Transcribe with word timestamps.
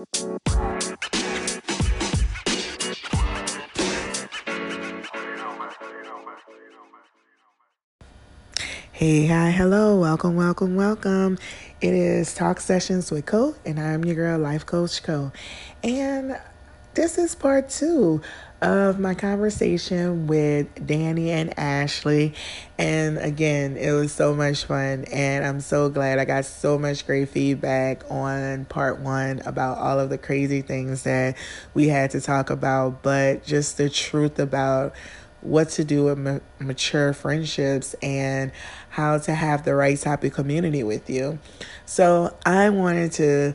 Hey, 0.00 0.06
hi, 9.26 9.50
hello, 9.50 10.00
welcome, 10.00 10.36
welcome, 10.36 10.76
welcome. 10.76 11.36
It 11.82 11.92
is 11.92 12.34
Talk 12.34 12.60
Sessions 12.60 13.10
with 13.10 13.26
Co, 13.26 13.54
and 13.66 13.78
I'm 13.78 14.02
your 14.06 14.14
girl, 14.14 14.38
Life 14.38 14.64
Coach 14.64 15.02
Co. 15.02 15.32
And 15.82 16.40
this 17.00 17.16
is 17.16 17.34
part 17.34 17.70
two 17.70 18.20
of 18.60 19.00
my 19.00 19.14
conversation 19.14 20.26
with 20.26 20.86
Danny 20.86 21.30
and 21.30 21.58
Ashley. 21.58 22.34
And 22.76 23.16
again, 23.16 23.78
it 23.78 23.92
was 23.92 24.12
so 24.12 24.34
much 24.34 24.66
fun, 24.66 25.06
and 25.10 25.42
I'm 25.42 25.62
so 25.62 25.88
glad 25.88 26.18
I 26.18 26.26
got 26.26 26.44
so 26.44 26.78
much 26.78 27.06
great 27.06 27.30
feedback 27.30 28.02
on 28.10 28.66
part 28.66 29.00
one 29.00 29.40
about 29.46 29.78
all 29.78 29.98
of 29.98 30.10
the 30.10 30.18
crazy 30.18 30.60
things 30.60 31.04
that 31.04 31.38
we 31.72 31.88
had 31.88 32.10
to 32.10 32.20
talk 32.20 32.50
about, 32.50 33.02
but 33.02 33.44
just 33.44 33.78
the 33.78 33.88
truth 33.88 34.38
about 34.38 34.94
what 35.40 35.70
to 35.70 35.84
do 35.84 36.04
with 36.04 36.18
ma- 36.18 36.40
mature 36.58 37.14
friendships 37.14 37.94
and 38.02 38.52
how 38.90 39.16
to 39.16 39.32
have 39.32 39.64
the 39.64 39.74
right 39.74 39.98
type 39.98 40.22
of 40.22 40.34
community 40.34 40.82
with 40.82 41.08
you. 41.08 41.38
So, 41.86 42.36
I 42.44 42.68
wanted 42.68 43.12
to 43.12 43.54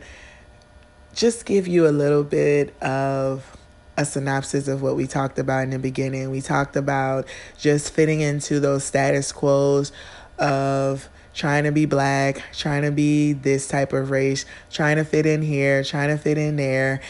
just 1.16 1.46
give 1.46 1.68
you 1.68 1.88
a 1.88 1.90
little 1.90 2.24
bit 2.24 2.80
of 2.84 3.58
a 3.98 4.04
synopsis 4.04 4.68
of 4.68 4.82
what 4.82 4.98
we 4.98 5.08
talked 5.08 5.40
about 5.40 5.64
in 5.64 5.70
the 5.70 5.80
beginning. 5.80 6.30
We 6.30 6.42
talked 6.42 6.76
about 6.76 7.26
just 7.58 7.94
fitting 7.94 8.20
into 8.20 8.60
those 8.60 8.84
status 8.84 9.32
quos 9.32 9.94
of 10.38 11.08
trying 11.34 11.64
to 11.64 11.72
be 11.72 11.86
black, 11.86 12.44
trying 12.54 12.84
to 12.84 12.92
be 12.92 13.34
this 13.34 13.68
type 13.68 13.94
of 13.94 14.12
race, 14.12 14.46
trying 14.70 14.98
to 14.98 15.06
fit 15.06 15.26
in 15.26 15.42
here, 15.42 15.84
trying 15.84 16.10
to 16.10 16.18
fit 16.18 16.38
in 16.38 16.58
there, 16.58 17.02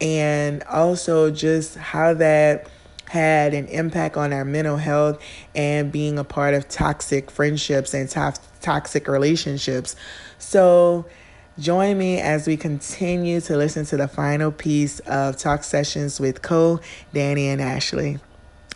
and 0.00 0.62
also 0.64 1.30
just 1.30 1.76
how 1.76 2.12
that 2.14 2.68
had 3.08 3.54
an 3.54 3.66
impact 3.68 4.16
on 4.16 4.32
our 4.32 4.44
mental 4.44 4.76
health 4.76 5.22
and 5.54 5.92
being 5.92 6.18
a 6.18 6.24
part 6.24 6.52
of 6.52 6.68
toxic 6.68 7.30
friendships 7.30 7.94
and 7.94 8.10
to- 8.10 8.34
toxic 8.60 9.08
relationships. 9.08 9.96
So, 10.38 11.06
join 11.58 11.98
me 11.98 12.20
as 12.20 12.46
we 12.46 12.56
continue 12.56 13.40
to 13.42 13.56
listen 13.56 13.84
to 13.86 13.96
the 13.96 14.08
final 14.08 14.50
piece 14.50 14.98
of 15.00 15.36
Talk 15.36 15.64
Sessions 15.64 16.18
with 16.18 16.42
Co, 16.42 16.80
Danny, 17.12 17.48
and 17.48 17.60
Ashley. 17.60 18.18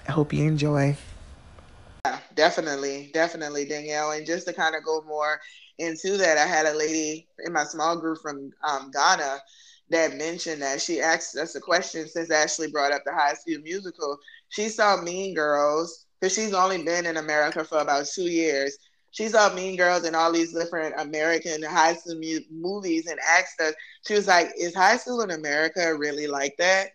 I 0.06 0.12
hope 0.12 0.32
you 0.32 0.44
enjoy. 0.44 0.96
Yeah, 2.04 2.18
definitely, 2.34 3.10
definitely, 3.12 3.64
Danielle. 3.66 4.12
And 4.12 4.26
just 4.26 4.46
to 4.46 4.52
kind 4.52 4.74
of 4.74 4.84
go 4.84 5.02
more 5.06 5.40
into 5.78 6.16
that, 6.16 6.38
I 6.38 6.46
had 6.46 6.66
a 6.66 6.74
lady 6.74 7.26
in 7.44 7.52
my 7.52 7.64
small 7.64 7.96
group 7.98 8.18
from 8.22 8.52
um, 8.62 8.90
Ghana 8.92 9.38
that 9.90 10.16
mentioned 10.16 10.62
that 10.62 10.80
she 10.80 11.00
asked 11.00 11.36
us 11.36 11.54
a 11.54 11.60
question 11.60 12.08
since 12.08 12.30
Ashley 12.30 12.70
brought 12.70 12.92
up 12.92 13.02
the 13.04 13.12
High 13.12 13.34
School 13.34 13.58
Musical. 13.62 14.18
She 14.50 14.68
saw 14.68 15.00
Mean 15.00 15.34
Girls 15.34 16.06
because 16.20 16.34
she's 16.34 16.54
only 16.54 16.82
been 16.82 17.06
in 17.06 17.16
America 17.16 17.64
for 17.64 17.78
about 17.78 18.06
two 18.06 18.30
years. 18.30 18.76
She 19.10 19.28
saw 19.28 19.52
Mean 19.54 19.76
Girls 19.76 20.04
and 20.04 20.14
all 20.14 20.32
these 20.32 20.52
different 20.52 20.94
American 20.98 21.62
high 21.62 21.94
school 21.94 22.16
mu- 22.16 22.40
movies 22.50 23.06
and 23.06 23.18
asked 23.20 23.60
us. 23.60 23.74
She 24.06 24.14
was 24.14 24.26
like, 24.28 24.52
"Is 24.58 24.74
high 24.74 24.96
school 24.96 25.22
in 25.22 25.30
America 25.30 25.96
really 25.96 26.26
like 26.26 26.56
that?" 26.58 26.88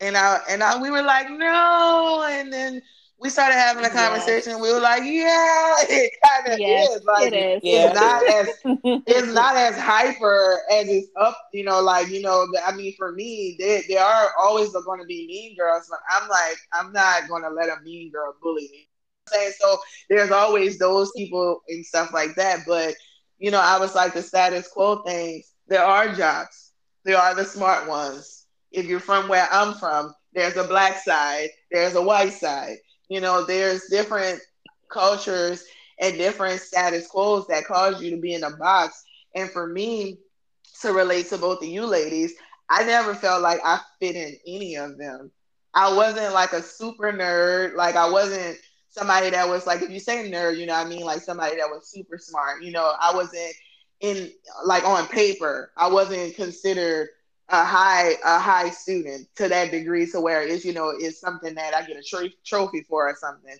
And 0.00 0.16
I 0.16 0.40
and 0.48 0.62
I, 0.62 0.80
we 0.80 0.90
were 0.90 1.02
like, 1.02 1.28
"No." 1.30 2.26
And 2.28 2.52
then 2.52 2.82
we 3.18 3.30
started 3.30 3.54
having 3.54 3.84
a 3.84 3.90
conversation. 3.90 4.52
Yes. 4.52 4.60
We 4.60 4.72
were 4.72 4.80
like, 4.80 5.02
yeah, 5.04 5.74
it 5.88 6.12
kind 6.24 6.52
of 6.52 6.58
yes, 6.58 6.96
is. 6.96 7.04
Like, 7.04 7.32
it 7.32 7.36
is. 7.36 7.60
It's 7.64 7.94
not 7.94 8.28
as 8.28 8.48
it's 9.06 9.32
not 9.32 9.56
as 9.56 9.78
hyper 9.78 10.58
as 10.70 10.88
it's 10.88 11.08
up. 11.18 11.38
You 11.52 11.64
know, 11.64 11.80
like 11.80 12.08
you 12.08 12.20
know. 12.20 12.46
I 12.66 12.74
mean, 12.74 12.94
for 12.96 13.12
me, 13.12 13.56
there 13.58 13.82
there 13.88 14.04
are 14.04 14.30
always 14.40 14.72
going 14.72 15.00
to 15.00 15.06
be 15.06 15.26
mean 15.26 15.56
girls, 15.56 15.86
but 15.88 16.00
I'm 16.10 16.28
like, 16.28 16.56
I'm 16.72 16.92
not 16.92 17.28
going 17.28 17.42
to 17.42 17.50
let 17.50 17.70
a 17.70 17.80
mean 17.82 18.10
girl 18.10 18.34
bully 18.42 18.68
me. 18.70 18.88
Saying 19.32 19.52
so. 19.58 19.78
There's 20.08 20.30
always 20.30 20.78
those 20.78 21.12
people 21.16 21.62
and 21.68 21.84
stuff 21.84 22.12
like 22.12 22.34
that. 22.36 22.60
But 22.66 22.94
you 23.38 23.50
know, 23.50 23.60
I 23.60 23.78
was 23.78 23.94
like 23.94 24.14
the 24.14 24.22
status 24.22 24.68
quo 24.68 25.02
things. 25.02 25.52
There 25.68 25.84
are 25.84 26.14
jobs. 26.14 26.72
There 27.04 27.18
are 27.18 27.34
the 27.34 27.44
smart 27.44 27.88
ones. 27.88 28.46
If 28.72 28.86
you're 28.86 29.00
from 29.00 29.28
where 29.28 29.48
I'm 29.50 29.74
from, 29.74 30.14
there's 30.32 30.56
a 30.56 30.64
black 30.64 30.98
side. 30.98 31.48
There's 31.70 31.94
a 31.94 32.02
white 32.02 32.32
side 32.32 32.78
you 33.08 33.20
know, 33.20 33.44
there's 33.44 33.86
different 33.88 34.40
cultures 34.90 35.64
and 36.00 36.16
different 36.18 36.60
status 36.60 37.06
quos 37.06 37.46
that 37.46 37.64
cause 37.64 38.02
you 38.02 38.10
to 38.10 38.16
be 38.16 38.34
in 38.34 38.44
a 38.44 38.56
box. 38.56 39.04
And 39.34 39.50
for 39.50 39.66
me 39.66 40.18
to 40.82 40.92
relate 40.92 41.28
to 41.28 41.38
both 41.38 41.62
of 41.62 41.68
you 41.68 41.86
ladies, 41.86 42.34
I 42.68 42.84
never 42.84 43.14
felt 43.14 43.42
like 43.42 43.60
I 43.64 43.80
fit 44.00 44.16
in 44.16 44.36
any 44.46 44.76
of 44.76 44.98
them. 44.98 45.30
I 45.74 45.94
wasn't 45.94 46.34
like 46.34 46.52
a 46.52 46.62
super 46.62 47.12
nerd. 47.12 47.74
Like 47.74 47.96
I 47.96 48.08
wasn't 48.10 48.58
somebody 48.96 49.30
that 49.30 49.48
was 49.48 49.66
like, 49.66 49.82
if 49.82 49.90
you 49.90 50.00
say 50.00 50.30
nerd, 50.30 50.58
you 50.58 50.66
know 50.66 50.74
I 50.74 50.84
mean? 50.84 51.04
Like 51.04 51.20
somebody 51.20 51.56
that 51.56 51.68
was 51.68 51.88
super 51.88 52.18
smart. 52.18 52.62
You 52.62 52.72
know, 52.72 52.92
I 53.00 53.14
wasn't 53.14 53.54
in 54.00 54.30
like 54.64 54.84
on 54.84 55.06
paper, 55.08 55.72
I 55.76 55.88
wasn't 55.88 56.34
considered 56.36 57.08
a 57.48 57.64
high 57.64 58.14
a 58.24 58.38
high 58.38 58.70
student 58.70 59.28
to 59.36 59.48
that 59.48 59.70
degree 59.70 60.06
to 60.10 60.20
where 60.20 60.42
it's 60.42 60.64
you 60.64 60.72
know 60.72 60.92
it's 60.98 61.20
something 61.20 61.54
that 61.54 61.74
I 61.74 61.86
get 61.86 61.96
a 61.96 62.02
tr- 62.02 62.34
trophy 62.44 62.82
for 62.88 63.08
or 63.08 63.14
something. 63.16 63.56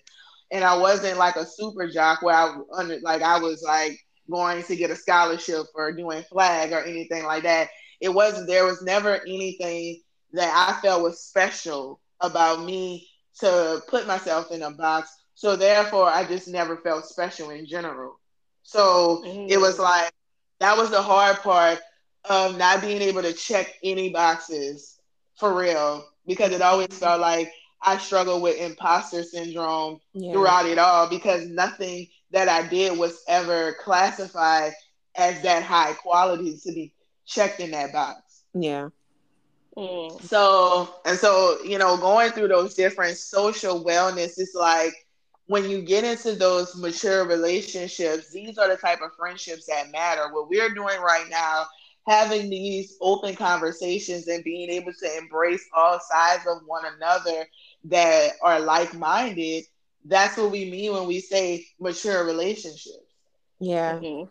And 0.51 0.63
I 0.63 0.77
wasn't 0.77 1.17
like 1.17 1.35
a 1.35 1.45
super 1.45 1.87
jock 1.89 2.21
where 2.21 2.35
I 2.35 2.57
under 2.75 2.99
like 3.01 3.21
I 3.21 3.39
was 3.39 3.63
like 3.63 3.99
going 4.29 4.63
to 4.63 4.75
get 4.75 4.91
a 4.91 4.95
scholarship 4.95 5.67
for 5.73 5.91
doing 5.91 6.23
flag 6.23 6.71
or 6.73 6.83
anything 6.83 7.23
like 7.25 7.43
that. 7.43 7.69
It 8.01 8.09
wasn't 8.09 8.47
there 8.47 8.65
was 8.65 8.81
never 8.81 9.21
anything 9.25 10.01
that 10.33 10.51
I 10.53 10.81
felt 10.81 11.03
was 11.03 11.21
special 11.21 11.99
about 12.21 12.63
me 12.63 13.07
to 13.39 13.81
put 13.87 14.07
myself 14.07 14.51
in 14.51 14.61
a 14.63 14.71
box. 14.71 15.09
So 15.37 15.55
therefore 15.55 16.07
I 16.07 16.23
just 16.23 16.47
never 16.47 16.77
felt 16.77 17.05
special 17.05 17.51
in 17.51 17.67
general. 17.67 18.19
So 18.63 19.21
mm. 19.23 19.47
it 19.47 19.59
was 19.59 19.77
like 19.77 20.11
that 20.59 20.75
was 20.75 20.89
the 20.89 20.99
hard 20.99 21.37
part 21.37 21.79
of 22.27 22.57
not 22.57 22.81
being 22.81 23.03
able 23.03 23.21
to 23.21 23.33
check 23.33 23.75
any 23.83 24.09
boxes 24.09 24.97
for 25.35 25.53
real 25.53 26.09
because 26.25 26.51
it 26.53 26.63
always 26.63 26.87
felt 26.87 27.21
like 27.21 27.53
I 27.83 27.99
struggled 27.99 28.41
with 28.41 28.59
imposter 28.59 29.21
syndrome 29.21 29.99
yeah. 30.15 30.31
throughout 30.31 30.65
it 30.65 30.79
all 30.79 31.07
because 31.07 31.47
nothing 31.47 32.07
that 32.31 32.49
I 32.49 32.67
did 32.67 32.97
was 32.97 33.21
ever 33.27 33.73
classified 33.79 34.73
as 35.15 35.39
that 35.43 35.61
high 35.61 35.93
quality 35.93 36.57
to 36.63 36.71
be 36.71 36.93
checked 37.27 37.59
in 37.59 37.69
that 37.71 37.93
box. 37.93 38.41
Yeah. 38.55 38.89
Mm. 39.77 40.19
So, 40.23 40.95
and 41.05 41.15
so, 41.15 41.59
you 41.63 41.77
know, 41.77 41.95
going 41.95 42.31
through 42.31 42.47
those 42.47 42.73
different 42.73 43.17
social 43.17 43.85
wellness, 43.85 44.39
it's 44.39 44.55
like 44.55 44.95
when 45.47 45.69
you 45.69 45.81
get 45.81 46.03
into 46.03 46.35
those 46.35 46.75
mature 46.75 47.25
relationships, 47.25 48.31
these 48.31 48.57
are 48.57 48.69
the 48.69 48.77
type 48.77 49.01
of 49.01 49.11
friendships 49.17 49.65
that 49.67 49.91
matter. 49.91 50.31
What 50.33 50.49
we're 50.49 50.73
doing 50.73 50.99
right 51.01 51.25
now 51.29 51.65
having 52.07 52.49
these 52.49 52.95
open 53.01 53.35
conversations 53.35 54.27
and 54.27 54.43
being 54.43 54.69
able 54.69 54.93
to 54.93 55.17
embrace 55.17 55.65
all 55.75 55.99
sides 55.99 56.45
of 56.47 56.61
one 56.65 56.83
another 56.95 57.45
that 57.83 58.31
are 58.41 58.59
like-minded 58.59 59.63
that's 60.05 60.37
what 60.37 60.51
we 60.51 60.71
mean 60.71 60.93
when 60.93 61.05
we 61.05 61.19
say 61.19 61.65
mature 61.79 62.25
relationships 62.25 63.13
yeah 63.59 63.93
mm-hmm. 63.93 64.29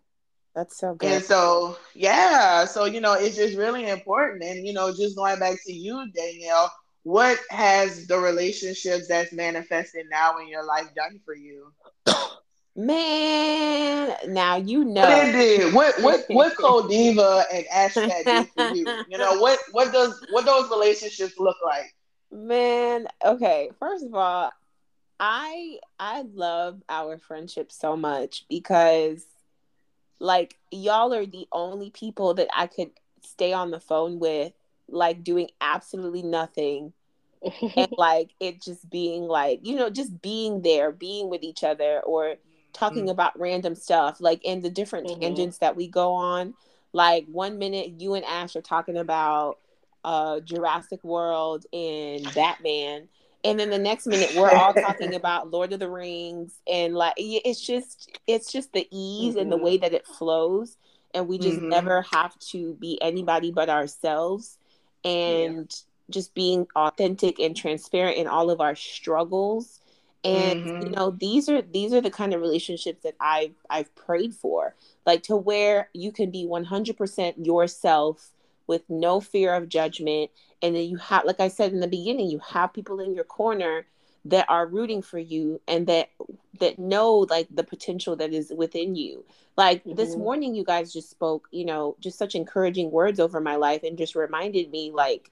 that's 0.55 0.79
so 0.79 0.95
good 0.95 1.13
and 1.13 1.25
so 1.25 1.77
yeah 1.95 2.65
so 2.65 2.87
you 2.87 3.01
know 3.01 3.13
it's 3.13 3.37
just 3.37 3.57
really 3.57 3.89
important 3.89 4.43
and 4.43 4.67
you 4.67 4.73
know 4.73 4.91
just 4.91 5.17
going 5.17 5.39
back 5.39 5.59
to 5.65 5.73
you 5.73 6.11
danielle 6.15 6.73
what 7.07 7.39
has 7.51 8.07
the 8.09 8.19
relationships 8.19 9.07
that's 9.07 9.33
manifested 9.33 10.07
now 10.11 10.39
in 10.39 10.49
your 10.49 10.65
life 10.65 10.89
done 10.95 11.21
for 11.25 11.35
you 11.35 11.73
Man, 12.79 14.15
now 14.29 14.57
you 14.57 14.85
know 14.85 15.01
what 15.01 15.29
it 15.29 15.33
did. 15.33 15.73
What 15.73 15.99
what 16.03 16.25
what 16.29 16.55
Codiva 16.57 17.45
and 17.51 17.65
Ashcat 17.75 18.25
did 18.27 18.49
for 18.51 18.75
you? 18.75 18.87
You 19.09 19.17
know 19.17 19.41
what 19.41 19.59
what 19.73 19.95
does 19.95 20.23
what 20.31 20.45
those 20.45 20.69
relationships 20.69 21.39
look 21.39 21.57
like? 21.65 21.95
Man, 22.31 23.09
okay. 23.25 23.71
First 23.79 24.05
of 24.05 24.15
all, 24.15 24.53
I 25.19 25.79
I 25.99 26.25
love 26.35 26.83
our 26.91 27.17
friendship 27.17 27.73
so 27.73 27.97
much 27.97 28.45
because 28.51 29.25
like 30.21 30.59
y'all 30.71 31.15
are 31.15 31.25
the 31.25 31.49
only 31.53 31.89
people 31.89 32.35
that 32.35 32.49
I 32.55 32.67
could 32.67 32.91
stay 33.23 33.55
on 33.55 33.71
the 33.71 33.81
phone 33.81 34.19
with, 34.19 34.53
like 34.89 35.25
doing 35.25 35.51
absolutely 35.61 36.23
nothing. 36.23 36.93
and 37.77 37.89
like 37.99 38.31
it 38.41 38.63
just 38.63 38.89
being 38.91 39.23
like, 39.23 39.61
you 39.63 39.77
know, 39.77 39.91
just 39.91 40.21
being 40.23 40.63
there, 40.63 40.93
being 40.93 41.29
with 41.29 41.43
each 41.43 41.65
other 41.65 42.01
or 42.01 42.37
talking 42.73 43.05
mm-hmm. 43.05 43.11
about 43.11 43.39
random 43.39 43.75
stuff, 43.75 44.21
like 44.21 44.45
in 44.45 44.63
the 44.63 44.71
different 44.71 45.09
mm-hmm. 45.09 45.21
tangents 45.21 45.59
that 45.59 45.77
we 45.77 45.89
go 45.89 46.13
on. 46.13 46.55
Like 46.93 47.27
one 47.27 47.59
minute 47.59 48.01
you 48.01 48.15
and 48.15 48.25
Ash 48.25 48.57
are 48.57 48.63
talking 48.63 48.97
about 48.97 49.59
uh 50.05 50.41
Jurassic 50.41 51.03
World 51.03 51.67
and 51.73 52.33
Batman. 52.35 53.09
And 53.45 53.61
then 53.61 53.71
the 53.71 53.79
next 53.79 54.07
minute 54.07 54.35
we're 54.35 54.51
all 54.51 54.73
talking 54.75 55.15
about 55.17 55.51
Lord 55.51 55.73
of 55.73 55.81
the 55.81 55.91
Rings 55.91 56.59
and 56.67 56.95
like 56.95 57.15
it's 57.17 57.61
just 57.61 58.19
it's 58.27 58.51
just 58.51 58.73
the 58.73 58.87
ease 58.91 59.33
mm-hmm. 59.33 59.43
and 59.43 59.53
the 59.53 59.57
mm-hmm. 59.57 59.65
way 59.65 59.77
that 59.79 59.93
it 59.93 60.07
flows 60.07 60.77
and 61.15 61.29
we 61.29 61.39
just 61.39 61.59
mm-hmm. 61.59 61.69
never 61.69 62.03
have 62.13 62.39
to 62.39 62.75
be 62.75 63.01
anybody 63.01 63.51
but 63.51 63.69
ourselves 63.69 64.59
and 65.07 65.57
yeah. 65.57 66.13
just 66.13 66.35
being 66.35 66.67
authentic 66.75 67.39
and 67.39 67.57
transparent 67.57 68.17
in 68.17 68.27
all 68.27 68.51
of 68.51 68.61
our 68.61 68.75
struggles 68.75 69.81
and 70.25 70.65
mm-hmm. 70.65 70.83
you 70.83 70.91
know 70.91 71.11
these 71.11 71.49
are 71.49 71.63
these 71.63 71.93
are 71.93 72.01
the 72.01 72.11
kind 72.11 72.35
of 72.35 72.41
relationships 72.41 73.03
that 73.03 73.15
i've 73.21 73.55
i've 73.71 73.95
prayed 73.95 74.35
for 74.35 74.75
like 75.05 75.23
to 75.23 75.37
where 75.37 75.89
you 75.93 76.11
can 76.11 76.31
be 76.31 76.45
100% 76.45 77.47
yourself 77.47 78.31
with 78.67 78.83
no 78.89 79.21
fear 79.21 79.55
of 79.55 79.69
judgment 79.69 80.31
and 80.63 80.75
then 80.75 80.85
you 80.85 80.97
have 80.97 81.25
like 81.25 81.41
i 81.41 81.49
said 81.49 81.73
in 81.73 81.81
the 81.81 81.87
beginning 81.87 82.29
you 82.29 82.41
have 82.41 82.73
people 82.73 82.99
in 82.99 83.15
your 83.15 83.25
corner 83.25 83.87
that 84.31 84.47
are 84.49 84.67
rooting 84.67 85.03
for 85.03 85.19
you 85.19 85.61
and 85.69 85.87
that 85.87 86.11
that 86.59 86.79
know 86.79 87.27
like 87.31 87.49
the 87.51 87.65
potential 87.65 88.17
that 88.17 88.33
is 88.33 88.53
within 88.57 88.97
you. 88.97 89.25
Like 89.57 89.81
mm-hmm. 89.85 89.95
this 89.95 90.17
morning 90.17 90.55
you 90.55 90.65
guys 90.65 90.93
just 90.93 91.11
spoke 91.11 91.49
you 91.51 91.65
know 91.65 91.97
just 92.01 92.19
such 92.19 92.35
encouraging 92.35 92.91
words 92.91 93.21
over 93.21 93.41
my 93.41 93.57
life 93.57 93.83
and 93.83 93.99
just 93.99 94.15
reminded 94.15 94.71
me 94.71 94.91
like 94.93 95.31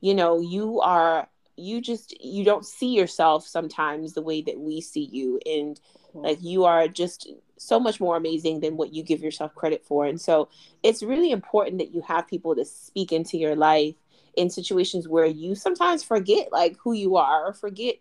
you 0.00 0.14
know 0.14 0.40
you 0.40 0.80
are 0.80 1.28
you 1.56 1.80
just 1.80 2.20
you 2.22 2.44
don't 2.44 2.66
see 2.66 2.94
yourself 2.94 3.46
sometimes 3.46 4.12
the 4.12 4.22
way 4.22 4.42
that 4.42 4.58
we 4.58 4.80
see 4.80 5.08
you. 5.12 5.40
And 5.46 5.80
like 6.14 6.42
you 6.42 6.64
are 6.64 6.88
just 6.88 7.28
so 7.56 7.78
much 7.78 8.00
more 8.00 8.16
amazing 8.16 8.60
than 8.60 8.76
what 8.76 8.92
you 8.92 9.02
give 9.02 9.22
yourself 9.22 9.54
credit 9.54 9.84
for. 9.84 10.04
And 10.04 10.20
so 10.20 10.48
it's 10.82 11.02
really 11.02 11.30
important 11.30 11.78
that 11.78 11.94
you 11.94 12.02
have 12.02 12.26
people 12.26 12.56
to 12.56 12.64
speak 12.64 13.12
into 13.12 13.38
your 13.38 13.56
life 13.56 13.94
in 14.36 14.50
situations 14.50 15.08
where 15.08 15.26
you 15.26 15.54
sometimes 15.54 16.02
forget 16.02 16.50
like 16.52 16.76
who 16.82 16.92
you 16.92 17.16
are 17.16 17.46
or 17.46 17.52
forget 17.52 17.96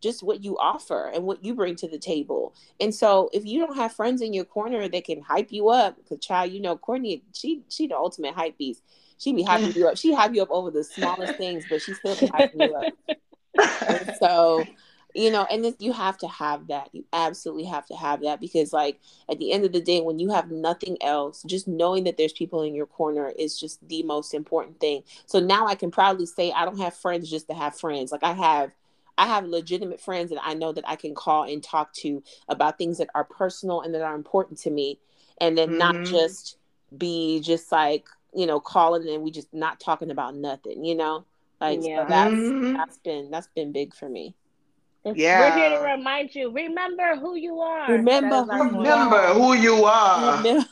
just 0.00 0.22
what 0.22 0.44
you 0.44 0.56
offer 0.58 1.10
and 1.12 1.24
what 1.24 1.44
you 1.44 1.54
bring 1.54 1.76
to 1.76 1.88
the 1.88 1.98
table. 1.98 2.54
And 2.80 2.94
so 2.94 3.30
if 3.32 3.44
you 3.44 3.58
don't 3.58 3.76
have 3.76 3.92
friends 3.92 4.22
in 4.22 4.32
your 4.32 4.44
corner 4.44 4.88
that 4.88 5.04
can 5.04 5.22
hype 5.22 5.52
you 5.52 5.68
up, 5.68 5.96
because 5.96 6.24
child, 6.24 6.52
you 6.52 6.60
know, 6.60 6.76
Courtney, 6.76 7.22
she 7.32 7.62
she 7.68 7.86
the 7.86 7.96
ultimate 7.96 8.34
hype 8.34 8.58
beast 8.58 8.82
she 9.18 9.32
be 9.32 9.44
hyping 9.44 9.74
you 9.74 9.88
up. 9.88 9.96
She 9.96 10.14
hype 10.14 10.34
you 10.34 10.42
up 10.42 10.50
over 10.50 10.70
the 10.70 10.84
smallest 10.84 11.36
things, 11.36 11.64
but 11.68 11.80
she 11.80 11.94
still 11.94 12.16
be 12.16 12.26
hyping 12.26 12.68
you 12.68 12.74
up. 12.74 12.92
And 13.88 14.16
so, 14.20 14.64
you 15.14 15.30
know, 15.30 15.46
and 15.50 15.64
this, 15.64 15.74
you 15.78 15.92
have 15.92 16.18
to 16.18 16.28
have 16.28 16.66
that. 16.66 16.90
You 16.92 17.04
absolutely 17.12 17.64
have 17.64 17.86
to 17.86 17.94
have 17.94 18.20
that 18.22 18.40
because, 18.40 18.72
like, 18.72 19.00
at 19.30 19.38
the 19.38 19.52
end 19.52 19.64
of 19.64 19.72
the 19.72 19.80
day, 19.80 20.00
when 20.00 20.18
you 20.18 20.30
have 20.30 20.50
nothing 20.50 20.98
else, 21.00 21.42
just 21.46 21.66
knowing 21.66 22.04
that 22.04 22.18
there's 22.18 22.34
people 22.34 22.62
in 22.62 22.74
your 22.74 22.86
corner 22.86 23.32
is 23.38 23.58
just 23.58 23.86
the 23.88 24.02
most 24.02 24.34
important 24.34 24.80
thing. 24.80 25.02
So 25.24 25.40
now 25.40 25.66
I 25.66 25.74
can 25.74 25.90
proudly 25.90 26.26
say 26.26 26.52
I 26.52 26.66
don't 26.66 26.78
have 26.78 26.94
friends 26.94 27.30
just 27.30 27.48
to 27.48 27.54
have 27.54 27.78
friends. 27.78 28.12
Like 28.12 28.24
I 28.24 28.32
have. 28.32 28.72
I 29.18 29.26
have 29.26 29.46
legitimate 29.46 30.00
friends 30.00 30.30
that 30.30 30.40
I 30.42 30.54
know 30.54 30.72
that 30.72 30.88
I 30.88 30.96
can 30.96 31.14
call 31.14 31.44
and 31.44 31.62
talk 31.62 31.92
to 31.94 32.22
about 32.48 32.78
things 32.78 32.98
that 32.98 33.08
are 33.14 33.24
personal 33.24 33.80
and 33.80 33.94
that 33.94 34.02
are 34.02 34.14
important 34.14 34.58
to 34.60 34.70
me, 34.70 34.98
and 35.40 35.56
then 35.56 35.70
mm-hmm. 35.70 35.78
not 35.78 36.04
just 36.04 36.58
be 36.96 37.40
just 37.40 37.72
like 37.72 38.06
you 38.36 38.46
know, 38.46 38.60
calling 38.60 39.08
and 39.08 39.22
we 39.22 39.30
just 39.30 39.52
not 39.52 39.80
talking 39.80 40.10
about 40.10 40.36
nothing, 40.36 40.84
you 40.84 40.94
know? 40.94 41.24
Like 41.60 41.80
yeah. 41.82 42.02
so 42.02 42.08
that's 42.08 42.34
mm-hmm. 42.34 42.72
that's 42.74 42.98
been 42.98 43.30
that's 43.30 43.48
been 43.48 43.72
big 43.72 43.94
for 43.94 44.08
me. 44.08 44.34
It's, 45.06 45.16
yeah. 45.16 45.40
We're 45.40 45.56
here 45.56 45.78
to 45.78 45.96
remind 45.96 46.34
you. 46.34 46.50
Remember 46.50 47.16
who 47.16 47.36
you 47.36 47.60
are. 47.60 47.90
Remember 47.90 48.42
who, 48.42 48.78
remember 48.78 49.32
who 49.32 49.54
you 49.54 49.84
are. 49.84 50.42
that 50.42 50.64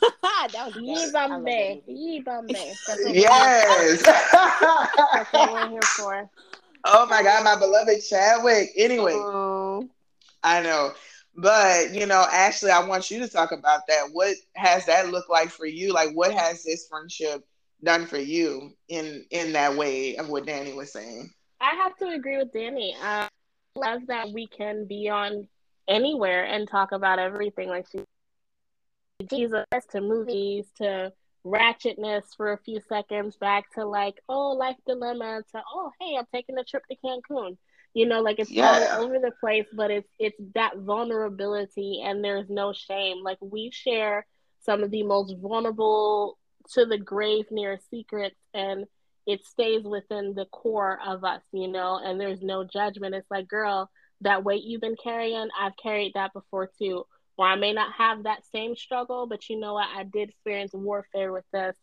was 0.53 0.73
Yibambe. 0.75 1.81
Yibambe. 1.89 2.75
Yes. 3.15 4.03
That's 4.03 5.33
what 5.33 5.53
we're 5.53 5.69
here 5.69 5.81
for. 5.81 6.29
Oh 6.87 7.07
my 7.07 7.23
God, 7.23 7.43
my 7.43 7.57
beloved 7.57 8.03
Chadwick. 8.07 8.69
Anyway, 8.77 9.13
oh. 9.15 9.89
I 10.43 10.61
know. 10.61 10.91
But 11.35 11.93
you 11.93 12.05
know, 12.05 12.25
Ashley, 12.31 12.69
I 12.69 12.85
want 12.85 13.09
you 13.09 13.19
to 13.19 13.27
talk 13.27 13.51
about 13.51 13.81
that. 13.87 14.09
What 14.11 14.35
has 14.55 14.85
that 14.85 15.09
looked 15.09 15.29
like 15.29 15.49
for 15.49 15.65
you? 15.65 15.91
Like, 15.91 16.11
what 16.11 16.31
has 16.31 16.63
this 16.63 16.87
friendship 16.87 17.43
done 17.83 18.05
for 18.05 18.19
you 18.19 18.71
in 18.87 19.25
in 19.31 19.51
that 19.53 19.75
way 19.75 20.15
of 20.17 20.29
what 20.29 20.45
Danny 20.45 20.73
was 20.73 20.93
saying? 20.93 21.31
I 21.59 21.71
have 21.75 21.97
to 21.97 22.09
agree 22.09 22.37
with 22.37 22.53
Danny. 22.53 22.95
I 23.01 23.27
love 23.75 24.05
that 24.07 24.31
we 24.31 24.45
can 24.45 24.85
be 24.85 25.09
on 25.09 25.47
anywhere 25.87 26.45
and 26.45 26.67
talk 26.67 26.91
about 26.91 27.17
everything. 27.17 27.67
Like 27.67 27.87
she, 27.91 28.03
Jesus, 29.27 29.65
to 29.89 30.01
movies, 30.01 30.65
to 30.77 31.11
ratchetness 31.45 32.35
for 32.35 32.53
a 32.53 32.57
few 32.57 32.79
seconds, 32.89 33.37
back 33.37 33.71
to 33.75 33.85
like, 33.85 34.15
oh, 34.27 34.51
life 34.51 34.77
dilemma, 34.87 35.43
to 35.51 35.61
oh, 35.73 35.91
hey, 35.99 36.15
I'm 36.17 36.25
taking 36.33 36.57
a 36.57 36.63
trip 36.63 36.83
to 36.89 36.97
Cancun. 36.97 37.57
You 37.93 38.05
know 38.05 38.19
like 38.21 38.39
it's 38.39 38.51
yeah. 38.51 38.97
all 38.97 39.05
over 39.05 39.19
the 39.19 39.31
place 39.39 39.67
but 39.71 39.89
it's 39.89 40.09
it's 40.19 40.35
that 40.53 40.77
vulnerability 40.79 42.01
and 42.03 42.21
there's 42.21 42.49
no 42.49 42.73
shame. 42.73 43.23
Like 43.23 43.37
we 43.39 43.71
share 43.71 44.27
some 44.59 44.83
of 44.83 44.91
the 44.91 45.03
most 45.03 45.33
vulnerable 45.37 46.37
to 46.73 46.85
the 46.85 46.97
grave 46.97 47.45
near 47.51 47.79
secrets 47.89 48.35
and 48.53 48.85
it 49.25 49.45
stays 49.45 49.83
within 49.83 50.33
the 50.33 50.45
core 50.47 50.99
of 51.07 51.23
us 51.23 51.41
you 51.53 51.69
know 51.69 51.97
and 52.03 52.19
there's 52.19 52.41
no 52.41 52.65
judgment. 52.65 53.15
It's 53.15 53.31
like 53.31 53.47
girl 53.47 53.89
that 54.21 54.43
weight 54.43 54.63
you've 54.63 54.81
been 54.81 54.95
carrying 55.01 55.49
i've 55.59 55.75
carried 55.75 56.13
that 56.15 56.31
before 56.33 56.69
too 56.79 57.05
or 57.37 57.45
i 57.45 57.55
may 57.55 57.73
not 57.73 57.93
have 57.93 58.23
that 58.23 58.43
same 58.51 58.75
struggle 58.75 59.27
but 59.27 59.49
you 59.49 59.59
know 59.59 59.73
what 59.73 59.87
i 59.95 60.03
did 60.03 60.29
experience 60.29 60.71
warfare 60.73 61.31
with 61.31 61.45
this 61.53 61.75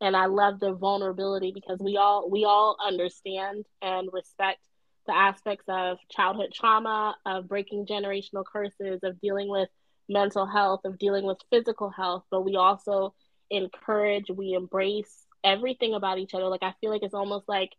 and 0.00 0.16
i 0.16 0.26
love 0.26 0.60
the 0.60 0.72
vulnerability 0.72 1.52
because 1.52 1.78
we 1.80 1.96
all 1.96 2.28
we 2.30 2.44
all 2.44 2.76
understand 2.84 3.64
and 3.82 4.08
respect 4.12 4.60
the 5.08 5.16
aspects 5.16 5.64
of 5.68 5.98
childhood 6.10 6.52
trauma, 6.54 7.16
of 7.26 7.48
breaking 7.48 7.86
generational 7.86 8.44
curses, 8.44 9.00
of 9.02 9.20
dealing 9.20 9.48
with 9.48 9.68
mental 10.08 10.46
health, 10.46 10.82
of 10.84 10.98
dealing 10.98 11.24
with 11.24 11.38
physical 11.50 11.90
health, 11.90 12.24
but 12.30 12.42
we 12.44 12.56
also 12.56 13.14
encourage, 13.50 14.26
we 14.30 14.52
embrace 14.52 15.26
everything 15.42 15.94
about 15.94 16.18
each 16.18 16.34
other. 16.34 16.44
Like 16.44 16.62
I 16.62 16.74
feel 16.80 16.90
like 16.90 17.02
it's 17.02 17.14
almost 17.14 17.48
like 17.48 17.70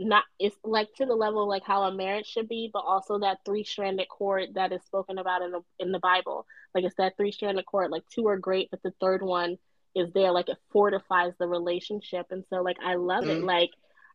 not 0.00 0.24
it's 0.38 0.56
like 0.64 0.88
to 0.94 1.06
the 1.06 1.14
level 1.14 1.48
like 1.48 1.62
how 1.64 1.82
a 1.84 1.94
marriage 1.94 2.26
should 2.26 2.48
be, 2.48 2.70
but 2.72 2.80
also 2.80 3.18
that 3.18 3.38
three 3.44 3.64
stranded 3.64 4.08
cord 4.08 4.54
that 4.54 4.72
is 4.72 4.82
spoken 4.84 5.18
about 5.18 5.42
in 5.42 5.50
the 5.52 5.60
in 5.78 5.92
the 5.92 5.98
Bible. 5.98 6.46
Like 6.74 6.84
it's 6.84 6.96
that 6.96 7.16
three 7.16 7.32
stranded 7.32 7.66
cord. 7.66 7.90
Like 7.90 8.04
two 8.12 8.26
are 8.28 8.38
great, 8.38 8.70
but 8.70 8.82
the 8.82 8.94
third 9.00 9.22
one 9.22 9.58
is 9.94 10.12
there. 10.12 10.32
Like 10.32 10.48
it 10.48 10.58
fortifies 10.72 11.32
the 11.38 11.46
relationship. 11.46 12.26
And 12.30 12.44
so 12.50 12.62
like 12.62 12.78
I 12.84 12.94
love 12.94 13.24
mm-hmm. 13.24 13.42
it. 13.42 13.44
Like 13.44 13.70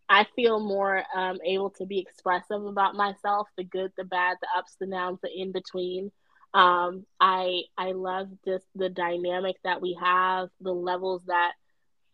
I 0.09 0.25
feel 0.35 0.59
more 0.59 1.03
um, 1.15 1.39
able 1.45 1.71
to 1.71 1.85
be 1.85 1.99
expressive 1.99 2.63
about 2.63 2.95
myself, 2.95 3.47
the 3.57 3.63
good, 3.63 3.91
the 3.97 4.03
bad, 4.03 4.37
the 4.41 4.47
ups, 4.57 4.75
the 4.79 4.87
downs, 4.87 5.19
the 5.21 5.29
in 5.33 5.51
between. 5.51 6.11
Um, 6.53 7.05
I 7.19 7.63
I 7.77 7.91
love 7.91 8.29
just 8.45 8.65
the 8.75 8.89
dynamic 8.89 9.57
that 9.63 9.81
we 9.81 9.97
have, 10.01 10.49
the 10.61 10.73
levels 10.73 11.23
that 11.27 11.53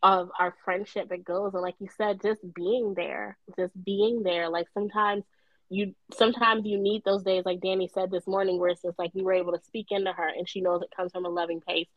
of 0.04 0.30
our 0.40 0.56
friendship 0.66 1.12
it 1.12 1.24
goes, 1.24 1.54
and 1.54 1.62
like 1.62 1.76
you 1.80 1.88
said, 1.98 2.22
just 2.22 2.42
being 2.54 2.94
there, 2.96 3.38
just 3.58 3.74
being 3.84 4.24
there. 4.24 4.50
Like 4.50 4.68
sometimes 4.74 5.24
you 5.70 5.96
sometimes 6.14 6.66
you 6.66 6.78
need 6.78 7.04
those 7.04 7.24
days, 7.24 7.44
like 7.46 7.62
Danny 7.62 7.90
said 7.94 8.12
this 8.12 8.28
morning, 8.28 8.60
where 8.60 8.70
it's 8.70 8.82
just 8.82 9.00
like 9.00 9.12
you 9.14 9.24
were 9.24 9.34
able 9.34 9.54
to 9.54 9.64
speak 9.66 9.88
into 9.92 10.12
her, 10.12 10.28
and 10.28 10.48
she 10.48 10.62
knows 10.62 10.82
it 10.82 10.96
comes 10.96 11.12
from 11.12 11.26
a 11.26 11.30
loving 11.30 11.62
place 11.62 11.88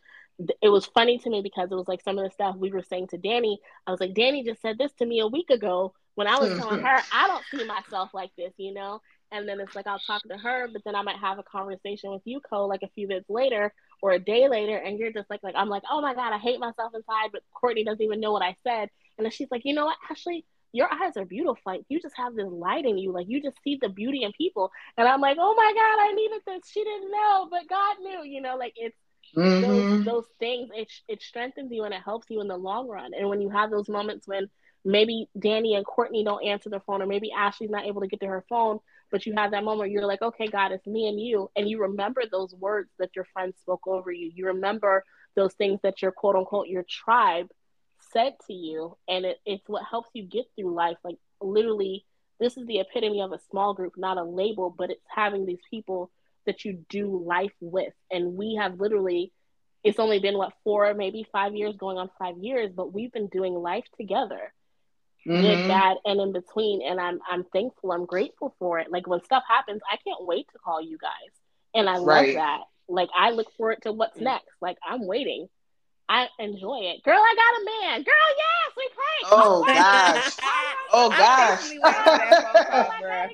it 0.61 0.68
was 0.68 0.87
funny 0.87 1.18
to 1.18 1.30
me 1.30 1.42
because 1.42 1.70
it 1.70 1.76
was 1.76 1.88
like 1.88 2.02
some 2.02 2.18
of 2.18 2.25
the 2.25 2.30
stuff 2.30 2.56
we 2.56 2.70
were 2.70 2.82
saying 2.82 3.08
to 3.08 3.18
Danny. 3.18 3.58
I 3.87 3.90
was 3.90 4.00
like, 4.00 4.14
Danny 4.14 4.42
just 4.44 4.61
said 4.61 4.78
this 4.78 4.92
to 4.94 5.06
me 5.06 5.20
a 5.20 5.26
week 5.26 5.50
ago 5.50 5.94
when 6.14 6.26
I 6.26 6.38
was 6.38 6.50
mm-hmm. 6.50 6.58
telling 6.58 6.80
her 6.80 7.00
I 7.12 7.28
don't 7.28 7.44
see 7.50 7.66
myself 7.66 8.11
like 8.12 8.30
this, 8.37 8.52
you 8.56 8.75
know. 8.75 9.00
And 9.30 9.49
then 9.49 9.61
it's 9.61 9.75
like 9.75 9.87
I'll 9.87 9.99
talk 9.99 10.23
to 10.23 10.37
her, 10.37 10.68
but 10.73 10.82
then 10.84 10.94
I 10.94 11.02
might 11.02 11.18
have 11.18 11.38
a 11.38 11.44
conversation 11.44 12.11
with 12.12 12.23
you, 12.25 12.40
Cole, 12.40 12.68
like 12.68 12.82
a 12.82 12.88
few 12.88 13.08
minutes 13.08 13.30
later 13.30 13.73
or 14.04 14.12
a 14.12 14.18
day 14.18 14.50
later, 14.50 14.76
and 14.76 14.99
you're 14.99 15.11
just 15.11 15.30
like, 15.30 15.42
like 15.42 15.54
I'm 15.56 15.70
like, 15.70 15.82
oh 15.90 16.02
my 16.02 16.12
god, 16.12 16.34
I 16.34 16.37
hate 16.37 16.61
myself 16.61 16.92
inside, 16.94 17.30
but 17.32 17.40
Courtney 17.54 17.84
doesn't 17.84 18.02
even 18.02 18.20
know 18.20 18.32
what 18.32 18.42
I 18.42 18.54
said. 18.62 18.90
And 19.16 19.25
then 19.25 19.30
she's 19.30 19.49
like, 19.50 19.62
you 19.64 19.73
know 19.73 19.87
what, 19.87 19.96
Ashley, 20.11 20.44
your 20.73 20.92
eyes 20.92 21.16
are 21.16 21.25
beautiful. 21.25 21.56
Like 21.64 21.84
you 21.88 22.02
just 22.02 22.14
have 22.18 22.34
this 22.34 22.50
light 22.50 22.84
in 22.84 22.99
you. 22.99 23.12
Like 23.12 23.28
you 23.30 23.40
just 23.40 23.56
see 23.64 23.78
the 23.80 23.88
beauty 23.88 24.23
in 24.23 24.32
people. 24.32 24.70
And 24.99 25.08
I'm 25.08 25.23
like, 25.23 25.38
oh 25.40 25.54
my 25.56 25.73
God, 25.73 26.04
I 26.04 26.12
needed 26.12 26.42
this. 26.46 26.70
She 26.70 26.84
didn't 26.84 27.11
know, 27.11 27.49
but 27.50 27.66
God 27.66 27.96
knew, 28.02 28.25
you 28.25 28.42
know, 28.42 28.56
like 28.58 28.75
it's 28.76 28.99
mm-hmm. 29.34 29.62
those 29.62 30.04
those 30.04 30.26
things 30.38 30.68
it, 30.75 30.92
it 31.08 31.23
strengthens 31.23 31.73
you 31.73 31.84
and 31.84 31.94
it 31.94 32.02
helps 32.04 32.28
you 32.28 32.42
in 32.42 32.49
the 32.49 32.56
long 32.58 32.87
run 32.87 33.12
and 33.18 33.26
when 33.26 33.40
you 33.40 33.49
have 33.49 33.70
those 33.70 33.88
moments 33.88 34.28
when 34.28 34.50
maybe 34.85 35.29
danny 35.38 35.75
and 35.75 35.87
courtney 35.87 36.25
don't 36.25 36.45
answer 36.45 36.69
their 36.69 36.81
phone 36.81 37.03
or 37.03 37.07
maybe 37.07 37.33
ashley's 37.33 37.71
not 37.71 37.87
able 37.87 38.00
to 38.00 38.07
get 38.07 38.21
to 38.21 38.26
her 38.26 38.45
phone 38.49 38.79
but 39.11 39.26
you 39.26 39.35
have 39.37 39.53
that 39.53 39.64
moment 39.64 39.79
where 39.81 39.88
you're 39.88 40.07
like 40.07 40.23
okay 40.23 40.47
god 40.47 40.73
it's 40.73 40.87
me 40.87 41.09
and 41.09 41.21
you 41.21 41.50
and 41.57 41.69
you 41.69 41.83
remember 41.83 42.23
those 42.31 42.55
words 42.55 42.91
that 42.99 43.11
your 43.17 43.26
friends 43.33 43.55
spoke 43.61 43.87
over 43.87 44.11
you 44.11 44.31
you 44.35 44.47
remember 44.47 45.05
those 45.37 45.55
things 45.55 45.81
that 45.83 46.03
your 46.03 46.12
quote 46.12 46.37
unquote 46.37 46.69
your 46.69 46.85
tribe 46.88 47.49
said 48.12 48.35
to 48.47 48.53
you 48.53 48.97
and 49.09 49.25
it, 49.25 49.38
it's 49.47 49.69
what 49.69 49.83
helps 49.88 50.11
you 50.12 50.23
get 50.23 50.45
through 50.57 50.75
life 50.75 50.99
like 51.05 51.17
literally 51.41 52.05
this 52.41 52.57
is 52.57 52.67
the 52.67 52.81
epitome 52.81 53.23
of 53.23 53.33
a 53.33 53.41
small 53.50 53.75
group 53.75 53.95
not 53.97 54.19
a 54.19 54.25
label 54.25 54.75
but 54.76 54.91
it's 54.91 55.07
having 55.09 55.47
these 55.47 55.61
people 55.71 56.11
that 56.47 56.64
you 56.64 56.85
do 56.88 57.23
life 57.25 57.53
with. 57.61 57.93
And 58.11 58.37
we 58.37 58.57
have 58.61 58.81
literally, 58.81 59.33
it's 59.83 59.99
only 59.99 60.19
been 60.19 60.38
what, 60.38 60.53
four, 60.62 60.93
maybe 60.95 61.26
five 61.33 61.55
years, 61.55 61.76
going 61.76 61.99
on 61.99 62.11
five 62.19 62.37
years, 62.38 62.71
but 62.75 62.93
we've 62.93 63.12
been 63.12 63.29
doing 63.29 63.55
life 63.55 63.85
together. 63.99 64.53
Mm-hmm. 65.26 65.40
Good, 65.40 65.69
bad, 65.69 65.97
and 66.04 66.21
in 66.21 66.33
between. 66.33 66.83
And 66.83 67.00
I'm 67.00 67.21
I'm 67.28 67.45
thankful, 67.45 67.93
I'm 67.93 68.07
grateful 68.07 68.54
for 68.59 68.78
it. 68.78 68.90
Like 68.90 69.07
when 69.07 69.23
stuff 69.25 69.43
happens, 69.49 69.81
I 69.90 69.97
can't 69.97 70.26
wait 70.26 70.47
to 70.52 70.59
call 70.59 70.83
you 70.83 70.99
guys. 70.99 71.31
And 71.75 71.88
I 71.88 71.99
right. 71.99 72.26
love 72.26 72.35
that. 72.35 72.61
Like 72.88 73.09
I 73.16 73.31
look 73.31 73.50
forward 73.57 73.83
to 73.83 73.93
what's 73.93 74.21
next. 74.21 74.50
Like 74.61 74.76
I'm 74.87 75.07
waiting. 75.07 75.49
I 76.07 76.28
enjoy 76.38 76.81
it. 76.83 77.02
Girl, 77.02 77.19
I 77.19 77.35
got 77.35 77.61
a 77.61 77.64
man. 77.64 78.02
Girl, 78.02 78.14
yes, 78.37 78.76
we 78.76 78.88
pray. 78.95 79.28
Oh 79.31 79.64
gosh. 79.66 80.37
Oh 80.97 81.09
gosh. 81.09 81.71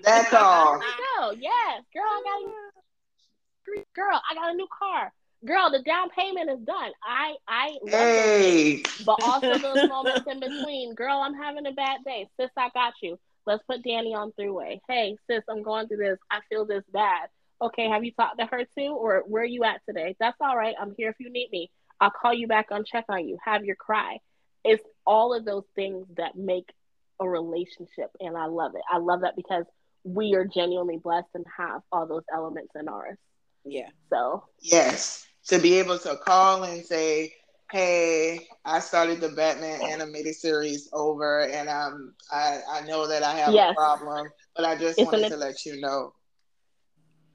that 0.05 0.29
call. 0.31 0.79
Go. 0.79 1.33
Yes, 1.33 1.83
girl, 1.93 2.05
I 2.07 2.23
got 2.25 3.85
girl, 3.95 4.21
I 4.31 4.35
got 4.35 4.53
a 4.53 4.55
new 4.55 4.69
car. 4.79 5.13
Girl, 5.47 5.71
the 5.71 5.83
down 5.83 6.11
payment 6.11 6.51
is 6.51 6.61
done. 6.61 6.93
I 7.05 7.35
I 7.49 7.79
love 7.83 7.93
hey. 7.93 8.83
But 9.17 9.27
also 9.27 9.59
those 9.59 9.89
moments 9.89 10.27
in 10.31 10.41
between. 10.41 10.95
Girl, 10.95 11.19
I'm 11.19 11.35
having 11.35 11.67
a 11.67 11.73
bad 11.73 12.01
day. 12.05 12.29
Sis, 12.39 12.51
I 12.57 12.71
got 12.71 12.95
you. 13.03 13.19
Let's 13.47 13.63
put 13.69 13.83
Danny 13.83 14.15
on 14.15 14.33
three 14.33 14.51
way. 14.51 14.81
Hey, 14.89 15.17
sis, 15.29 15.43
I'm 15.49 15.63
going 15.63 15.89
through 15.89 15.99
this. 15.99 16.19
I 16.31 16.41
feel 16.49 16.67
this 16.67 16.85
bad. 16.93 17.29
Okay, 17.63 17.89
have 17.89 18.05
you 18.05 18.13
talked 18.13 18.39
to 18.39 18.47
her 18.47 18.65
too? 18.79 18.95
Or 18.95 19.25
where 19.27 19.43
are 19.43 19.47
you 19.47 19.65
at 19.65 19.81
today? 19.87 20.17
That's 20.21 20.37
all 20.41 20.57
right. 20.57 20.75
I'm 20.81 20.95
here 20.97 21.11
if 21.11 21.17
you 21.19 21.31
need 21.31 21.49
me. 21.51 21.71
I'll 22.01 22.11
call 22.11 22.33
you 22.33 22.47
back 22.47 22.69
on 22.71 22.85
check 22.85 23.05
on 23.09 23.29
you. 23.29 23.39
Have 23.45 23.65
your 23.65 23.77
cry. 23.77 24.19
It's 24.65 24.85
all 25.07 25.35
of 25.35 25.45
those 25.45 25.65
things 25.75 26.07
that 26.17 26.37
make 26.37 26.71
a 27.19 27.29
relationship. 27.29 28.11
And 28.21 28.37
I 28.37 28.47
love 28.47 28.75
it. 28.75 28.83
I 28.91 28.99
love 28.99 29.23
that 29.23 29.37
because 29.37 29.65
we 30.05 30.35
are 30.35 30.45
genuinely 30.45 30.97
blessed 30.97 31.29
and 31.35 31.45
have 31.59 31.83
all 31.93 32.07
those 32.07 32.25
elements 32.33 32.73
in 32.79 32.89
ours. 32.89 33.19
Yeah. 33.65 33.89
So, 34.09 34.45
yes, 34.61 35.27
to 35.49 35.59
be 35.59 35.79
able 35.79 35.99
to 35.99 36.17
call 36.17 36.63
and 36.63 36.85
say, 36.85 37.35
hey, 37.71 38.49
I 38.65 38.81
started 38.81 39.21
the 39.21 39.31
Batman 39.31 39.81
animated 39.83 40.35
series 40.35 40.89
over, 40.93 41.43
and 41.43 41.69
um, 41.69 42.15
I 42.33 42.61
I 42.71 42.81
know 42.83 43.07
that 43.07 43.23
I 43.23 43.35
have 43.35 43.55
yes. 43.55 43.73
a 43.73 43.75
problem, 43.75 44.29
but 44.57 44.65
I 44.65 44.77
just 44.77 44.99
it's 44.99 45.11
wanted 45.11 45.31
to 45.31 45.37
let 45.37 45.65
you 45.65 45.81
know. 45.81 46.13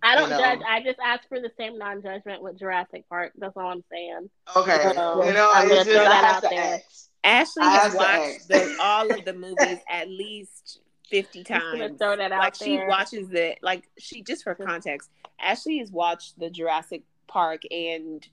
I 0.03 0.15
don't 0.15 0.29
you 0.29 0.37
know. 0.37 0.39
judge. 0.39 0.59
I 0.67 0.83
just 0.83 0.99
ask 1.03 1.27
for 1.27 1.39
the 1.39 1.51
same 1.57 1.77
non-judgment 1.77 2.41
with 2.43 2.59
Jurassic 2.59 3.07
Park. 3.09 3.31
That's 3.37 3.57
all 3.57 3.71
I'm 3.71 3.83
saying. 3.91 4.29
Okay, 4.55 4.91
so, 4.93 5.25
you 5.25 5.33
know, 5.33 5.49
I'm 5.53 5.67
gonna 5.67 5.83
throw 5.83 5.93
that 5.93 6.35
out 6.35 6.49
there. 6.49 6.75
Ask. 6.75 7.09
Ashley 7.23 7.63
has 7.63 7.95
watched 7.95 8.47
the, 8.47 8.77
all 8.81 9.11
of 9.11 9.25
the 9.25 9.33
movies 9.33 9.79
at 9.89 10.07
least 10.09 10.81
fifty 11.09 11.43
times. 11.43 11.97
Throw 11.97 12.15
that 12.17 12.31
out 12.31 12.39
like 12.39 12.57
there. 12.57 12.81
she 12.81 12.87
watches 12.87 13.31
it. 13.31 13.59
Like 13.63 13.89
she 13.97 14.21
just 14.21 14.43
for 14.43 14.53
context, 14.53 15.09
Ashley 15.39 15.79
has 15.79 15.91
watched 15.91 16.39
the 16.39 16.49
Jurassic 16.49 17.01
Park 17.27 17.63
and 17.71 18.25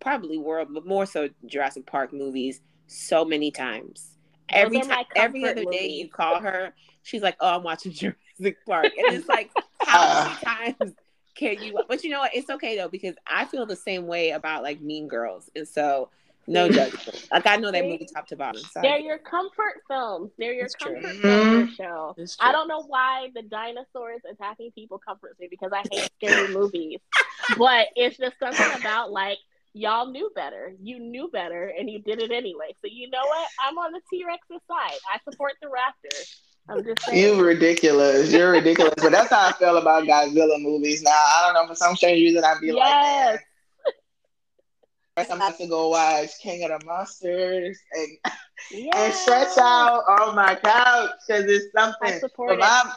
probably 0.00 0.38
world, 0.38 0.68
but 0.72 0.86
more 0.86 1.06
so 1.06 1.28
Jurassic 1.46 1.86
Park 1.86 2.12
movies 2.12 2.60
so 2.86 3.24
many 3.24 3.50
times. 3.50 4.16
Every 4.48 4.80
time, 4.80 5.04
every 5.14 5.44
other 5.44 5.64
movies. 5.64 5.80
day 5.80 5.88
you 5.88 6.08
call 6.08 6.40
her, 6.40 6.74
she's 7.02 7.22
like, 7.22 7.36
"Oh, 7.40 7.56
I'm 7.56 7.62
watching 7.62 7.92
Jurassic 7.92 8.56
Park," 8.66 8.86
and 8.86 9.14
it's 9.14 9.28
like, 9.28 9.50
how 9.80 10.24
many 10.24 10.74
times 10.76 10.94
can 11.34 11.62
you? 11.62 11.80
But 11.88 12.02
you 12.04 12.10
know 12.10 12.20
what? 12.20 12.34
It's 12.34 12.50
okay 12.50 12.76
though 12.76 12.88
because 12.88 13.14
I 13.26 13.44
feel 13.44 13.66
the 13.66 13.76
same 13.76 14.06
way 14.06 14.30
about 14.30 14.62
like 14.62 14.80
Mean 14.80 15.08
Girls, 15.08 15.50
and 15.54 15.66
so 15.66 16.10
no 16.46 16.68
judgment. 16.70 17.28
Like 17.30 17.46
I 17.46 17.56
know 17.56 17.70
that 17.70 17.84
movie 17.84 18.06
top 18.12 18.26
to 18.28 18.36
bottom. 18.36 18.60
Sorry. 18.62 18.88
They're 18.88 18.98
your 18.98 19.18
comfort 19.18 19.82
films. 19.88 20.32
They're 20.38 20.52
your 20.52 20.66
it's 20.66 20.74
comfort 20.74 21.02
true. 21.02 21.20
film 21.20 21.68
mm-hmm. 21.68 21.72
show. 21.74 22.14
I 22.40 22.52
don't 22.52 22.68
know 22.68 22.82
why 22.82 23.30
the 23.34 23.42
dinosaurs 23.42 24.20
attacking 24.30 24.72
people 24.72 24.98
comforts 24.98 25.38
me 25.38 25.48
because 25.48 25.70
I 25.72 25.84
hate 25.90 26.10
scary 26.16 26.52
movies. 26.52 26.98
But 27.56 27.88
it's 27.96 28.16
just 28.16 28.38
something 28.38 28.80
about 28.80 29.12
like 29.12 29.38
y'all 29.72 30.10
knew 30.10 30.30
better. 30.34 30.72
You 30.80 30.98
knew 30.98 31.28
better 31.32 31.72
and 31.78 31.88
you 31.90 32.00
did 32.00 32.20
it 32.20 32.30
anyway. 32.30 32.74
So 32.80 32.88
you 32.90 33.08
know 33.10 33.22
what? 33.22 33.48
I'm 33.64 33.78
on 33.78 33.92
the 33.92 34.00
T 34.10 34.24
Rex's 34.26 34.60
side. 34.68 34.98
I 35.12 35.18
support 35.30 35.54
the 35.60 35.68
Raptors. 35.68 36.40
I'm 36.68 36.84
just 36.84 37.02
saying. 37.04 37.18
You 37.18 37.44
ridiculous. 37.44 38.32
You're 38.32 38.52
ridiculous. 38.52 38.94
but 38.98 39.12
that's 39.12 39.30
how 39.30 39.48
I 39.48 39.52
feel 39.52 39.76
about 39.76 40.04
Godzilla 40.04 40.60
movies 40.60 41.02
now. 41.02 41.10
I 41.10 41.42
don't 41.44 41.54
know, 41.54 41.68
for 41.68 41.76
some 41.76 41.96
strange 41.96 42.20
reason 42.20 42.44
I'd 42.44 42.60
be 42.60 42.68
yes. 42.68 42.76
like, 42.76 42.90
man. 42.92 43.38
I'm 45.16 45.36
about 45.36 45.58
to 45.58 45.66
go 45.66 45.90
watch 45.90 46.30
King 46.40 46.64
of 46.64 46.80
the 46.80 46.86
Monsters 46.86 47.78
and, 47.92 48.34
yes. 48.70 48.94
and 48.96 49.12
stretch 49.12 49.58
out 49.58 50.02
on 50.08 50.34
my 50.34 50.54
couch 50.54 51.10
because 51.26 51.44
it's 51.44 51.66
something. 51.76 52.14
I 52.14 52.18
support 52.18 52.58
but 52.58 52.60
my, 52.60 52.92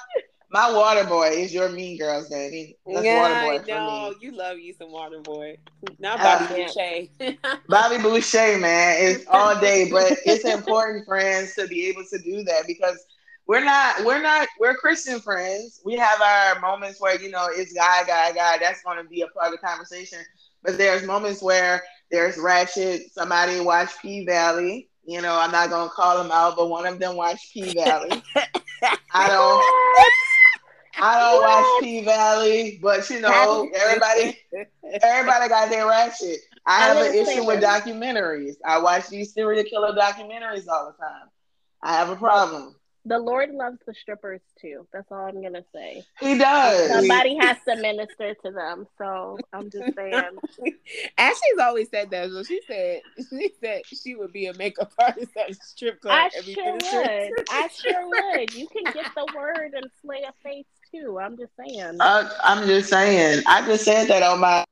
my 0.54 0.72
water 0.72 1.04
boy 1.04 1.30
is 1.30 1.52
your 1.52 1.68
Mean 1.70 1.98
Girls, 1.98 2.30
Danny. 2.30 2.78
That's 2.86 3.04
yeah, 3.04 3.22
water 3.22 3.60
boy 3.60 3.66
no, 3.68 4.10
me. 4.12 4.16
you 4.22 4.32
love 4.38 4.60
you 4.60 4.72
some 4.74 4.92
water 4.92 5.20
boy. 5.20 5.58
Not 5.98 6.20
Bobby 6.20 6.46
uh, 6.46 6.68
Boucher. 6.68 7.38
Bobby 7.68 7.98
Boucher, 7.98 8.60
man, 8.60 8.98
it's 9.00 9.26
all 9.32 9.60
day, 9.60 9.90
but 9.90 10.16
it's 10.26 10.46
important, 10.46 11.08
friends, 11.08 11.56
to 11.56 11.68
be 11.68 11.88
able 11.88 12.04
to 12.06 12.20
do 12.20 12.44
that 12.44 12.68
because 12.68 13.04
we're 13.48 13.66
not, 13.66 14.06
we're 14.06 14.22
not, 14.22 14.48
we're 14.60 14.76
Christian 14.76 15.20
friends. 15.20 15.82
We 15.84 15.96
have 15.96 16.22
our 16.22 16.60
moments 16.60 17.02
where 17.02 17.20
you 17.20 17.32
know 17.32 17.48
it's 17.50 17.74
guy, 17.74 18.04
guy, 18.06 18.32
guy. 18.32 18.60
That's 18.60 18.84
going 18.84 19.04
to 19.04 19.10
be 19.10 19.22
a 19.22 19.28
part 19.28 19.48
of 19.48 19.60
the 19.60 19.68
conversation. 19.68 20.20
But 20.62 20.78
there's 20.78 21.04
moments 21.04 21.42
where 21.42 21.82
there's 22.12 22.38
Ratchet. 22.38 23.12
Somebody 23.12 23.60
watch 23.60 23.90
P 24.02 24.24
Valley. 24.24 24.88
You 25.04 25.22
know, 25.22 25.38
I'm 25.38 25.52
not 25.52 25.70
gonna 25.70 25.90
call 25.90 26.22
them 26.22 26.32
out, 26.32 26.56
but 26.56 26.70
one 26.70 26.86
of 26.86 27.00
them 27.00 27.18
watched 27.18 27.52
P 27.52 27.74
Valley. 27.74 28.24
I 29.14 29.28
don't. 29.28 30.24
I 31.00 31.20
don't 31.20 31.42
watch 31.42 31.68
P 31.80 32.04
Valley, 32.04 32.80
but 32.82 33.10
you 33.10 33.20
know, 33.22 33.70
everybody, 33.74 34.38
everybody 35.02 35.50
got 35.50 35.70
their 35.70 35.88
ratchet. 35.88 36.40
I 36.66 36.82
have 36.88 37.00
an 37.02 37.14
issue 37.14 37.46
with 37.46 37.62
documentaries. 37.62 38.56
I 38.66 38.80
watch 38.80 39.10
these 39.10 39.34
serial 39.34 39.64
killer 39.64 39.94
documentaries 39.94 40.68
all 40.68 40.92
the 40.92 40.98
time. 41.04 41.30
I 41.82 41.94
have 41.94 42.10
a 42.10 42.16
problem. 42.16 42.76
The 43.06 43.20
Lord 43.20 43.52
loves 43.52 43.80
the 43.86 43.94
strippers 43.94 44.42
too. 44.60 44.88
That's 44.94 45.12
all 45.12 45.26
I'm 45.26 45.42
gonna 45.42 45.66
say. 45.74 46.06
He 46.20 46.38
does. 46.38 46.90
Somebody 46.90 47.36
has 47.36 47.58
to 47.68 47.76
minister 47.76 48.34
to 48.46 48.52
them. 48.52 48.88
So 48.98 49.40
I'm 49.52 49.70
just 49.70 49.94
saying. 49.96 50.38
Ashley's 51.18 51.60
always 51.62 51.90
said 51.90 52.12
that. 52.12 52.30
So 52.30 52.44
she 52.44 52.62
said 52.66 53.02
she 53.30 53.52
said 53.62 53.82
she 53.86 54.16
would 54.16 54.32
be 54.32 54.46
a 54.46 54.54
makeup 54.54 54.94
artist 55.00 55.36
at 55.36 55.52
a 55.52 55.54
strip 55.56 56.02
club. 56.02 56.14
I 56.14 56.30
sure 56.30 56.74
would. 56.74 57.34
I 57.50 57.68
sure 57.74 58.08
would. 58.08 58.54
You 58.54 58.68
can 58.68 58.86
get 58.86 59.08
the 59.16 59.28
word 59.36 59.74
and 59.74 59.90
slay 60.02 60.22
a 60.28 60.34
face 60.42 60.66
too. 60.90 61.20
I'm 61.20 61.38
just 61.38 61.52
saying. 61.58 61.98
Uh, 62.00 62.30
I'm 62.42 62.66
just 62.66 62.90
saying. 62.90 63.44
I 63.48 63.66
just 63.66 63.84
said 63.84 64.08
that 64.08 64.24
on 64.24 64.40
my 64.40 64.64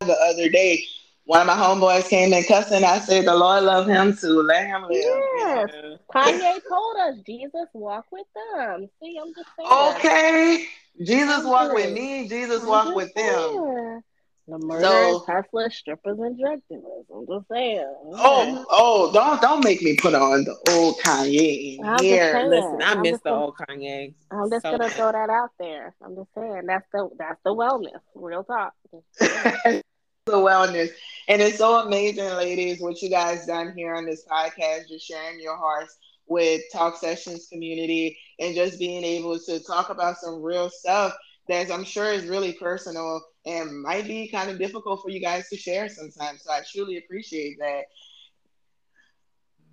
the 0.00 0.16
other 0.20 0.48
day. 0.48 0.82
One 1.24 1.40
of 1.42 1.46
my 1.46 1.54
homeboys 1.54 2.08
came 2.08 2.32
in 2.32 2.42
cussing. 2.44 2.84
I 2.84 2.98
said, 2.98 3.24
"The 3.24 3.34
Lord 3.34 3.62
love 3.62 3.86
him 3.86 4.16
too. 4.16 4.42
Let 4.42 4.66
him 4.66 4.82
live." 4.82 4.90
Yes, 4.90 5.68
yeah. 5.72 5.96
Kanye 6.12 6.60
told 6.68 6.96
us 6.96 7.16
Jesus 7.24 7.68
walk 7.72 8.06
with 8.10 8.26
them. 8.34 8.88
See, 9.00 9.18
I'm 9.20 9.32
just 9.34 9.48
saying. 9.56 9.70
Okay, 9.70 10.66
Jesus 11.02 11.44
walk 11.44 11.72
with 11.72 11.92
me. 11.92 12.28
Jesus 12.28 12.64
walk 12.64 12.94
with 12.94 13.14
them. 13.14 14.02
The 14.48 14.58
murderers, 14.58 14.82
so, 14.82 15.24
hustlers, 15.28 15.76
strippers, 15.76 16.18
and 16.18 16.36
drug 16.36 16.60
dealers. 16.68 17.04
I'm 17.14 17.24
just 17.24 17.46
saying. 17.48 17.86
Oh, 18.14 18.66
oh, 18.68 19.12
don't 19.12 19.40
don't 19.40 19.62
make 19.62 19.80
me 19.82 19.94
put 19.96 20.14
on 20.14 20.42
the 20.42 20.56
old 20.72 20.98
Kanye 20.98 21.78
in 21.78 21.84
here. 22.02 22.42
Listen, 22.48 22.82
I 22.82 22.94
miss 22.94 23.20
the 23.20 23.30
old 23.30 23.54
Kanye. 23.56 24.14
I'm 24.32 24.50
just 24.50 24.62
so 24.62 24.72
gonna 24.72 24.88
bad. 24.88 24.96
throw 24.96 25.12
that 25.12 25.30
out 25.30 25.50
there. 25.60 25.94
I'm 26.02 26.16
just 26.16 26.30
saying 26.34 26.62
that's 26.66 26.86
the 26.92 27.10
that's 27.16 27.40
the 27.44 27.54
wellness. 27.54 28.00
Real 28.16 28.42
talk. 28.42 28.74
the 30.26 30.32
wellness, 30.32 30.90
and 31.28 31.40
it's 31.40 31.58
so 31.58 31.86
amazing, 31.86 32.24
ladies, 32.24 32.80
what 32.80 33.00
you 33.00 33.08
guys 33.08 33.46
done 33.46 33.72
here 33.74 33.94
on 33.94 34.04
this 34.04 34.24
podcast, 34.30 34.88
just 34.88 35.06
sharing 35.06 35.40
your 35.40 35.56
hearts 35.56 35.96
with 36.26 36.60
Talk 36.72 36.96
Sessions 36.96 37.48
community, 37.50 38.18
and 38.38 38.54
just 38.54 38.78
being 38.78 39.02
able 39.02 39.38
to 39.38 39.60
talk 39.60 39.88
about 39.88 40.18
some 40.18 40.42
real 40.42 40.68
stuff 40.68 41.16
that 41.48 41.70
I'm 41.70 41.84
sure 41.84 42.12
is 42.12 42.26
really 42.26 42.52
personal 42.52 43.22
and 43.46 43.82
might 43.82 44.06
be 44.06 44.28
kind 44.28 44.50
of 44.50 44.58
difficult 44.58 45.00
for 45.02 45.10
you 45.10 45.20
guys 45.20 45.48
to 45.48 45.56
share 45.56 45.88
sometimes. 45.88 46.42
So 46.44 46.52
I 46.52 46.60
truly 46.70 46.98
appreciate 46.98 47.58
that. 47.58 47.84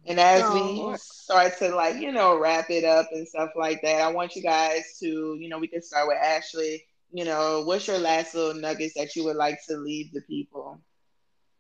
And 0.08 0.20
as 0.20 0.50
we 0.54 0.96
start 0.98 1.58
to 1.60 1.76
like, 1.76 1.98
you 1.98 2.14
know, 2.14 2.40
wrap 2.40 2.70
it 2.70 2.86
up 2.86 3.08
and 3.12 3.28
stuff 3.28 3.50
like 3.58 3.82
that, 3.82 4.02
I 4.02 4.12
want 4.12 4.36
you 4.38 4.42
guys 4.42 4.98
to, 5.02 5.36
you 5.38 5.50
know, 5.50 5.60
we 5.60 5.68
can 5.68 5.82
start 5.82 6.08
with 6.08 6.18
Ashley. 6.18 6.86
You 7.12 7.26
know, 7.26 7.64
what's 7.66 7.88
your 7.88 8.00
last 8.00 8.36
little 8.36 8.60
nuggets 8.60 8.96
that 8.96 9.16
you 9.16 9.24
would 9.26 9.38
like 9.38 9.60
to 9.70 9.78
leave 9.78 10.12
the 10.12 10.22
people? 10.22 10.80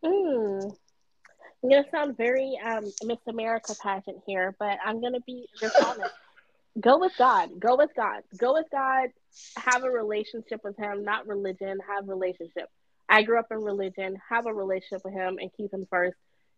Mm. 0.04 0.76
I'm 1.64 1.70
gonna 1.70 1.86
sound 1.90 2.18
very 2.18 2.60
um, 2.64 2.86
Miss 3.04 3.18
America 3.28 3.74
pageant 3.82 4.18
here, 4.28 4.56
but 4.60 4.78
I'm 4.86 5.02
gonna 5.02 5.22
be 5.22 5.48
just 5.60 5.76
honest 5.84 6.12
go 6.80 6.98
with 6.98 7.14
God. 7.18 7.60
Go 7.60 7.76
with 7.76 7.92
God. 7.96 8.22
Go 8.38 8.54
with 8.54 8.68
God. 8.72 9.10
Have 9.58 9.84
a 9.84 9.90
relationship 9.90 10.62
with 10.64 10.78
Him, 10.78 11.04
not 11.04 11.28
religion. 11.28 11.78
Have 11.88 12.08
relationship. 12.08 12.70
I 13.10 13.24
grew 13.24 13.40
up 13.40 13.48
in 13.52 13.58
religion. 13.58 14.18
Have 14.30 14.46
a 14.46 14.54
relationship 14.54 15.02
with 15.04 15.14
Him 15.14 15.38
and 15.40 15.50
keep 15.56 15.74
Him 15.74 15.86
first. 15.90 16.18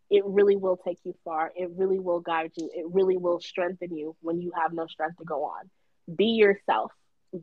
It 0.10 0.24
really 0.26 0.56
will 0.56 0.78
take 0.78 0.98
you 1.04 1.14
far. 1.24 1.52
It 1.56 1.70
really 1.76 2.00
will 2.00 2.20
guide 2.20 2.52
you. 2.58 2.70
It 2.74 2.86
really 2.92 3.18
will 3.18 3.40
strengthen 3.40 3.96
you 3.96 4.16
when 4.22 4.42
you 4.42 4.52
have 4.60 4.74
no 4.74 4.88
strength 4.88 5.18
to 5.18 5.24
go 5.24 5.44
on. 5.44 5.70
Be 6.14 6.26
yourself. 6.26 6.92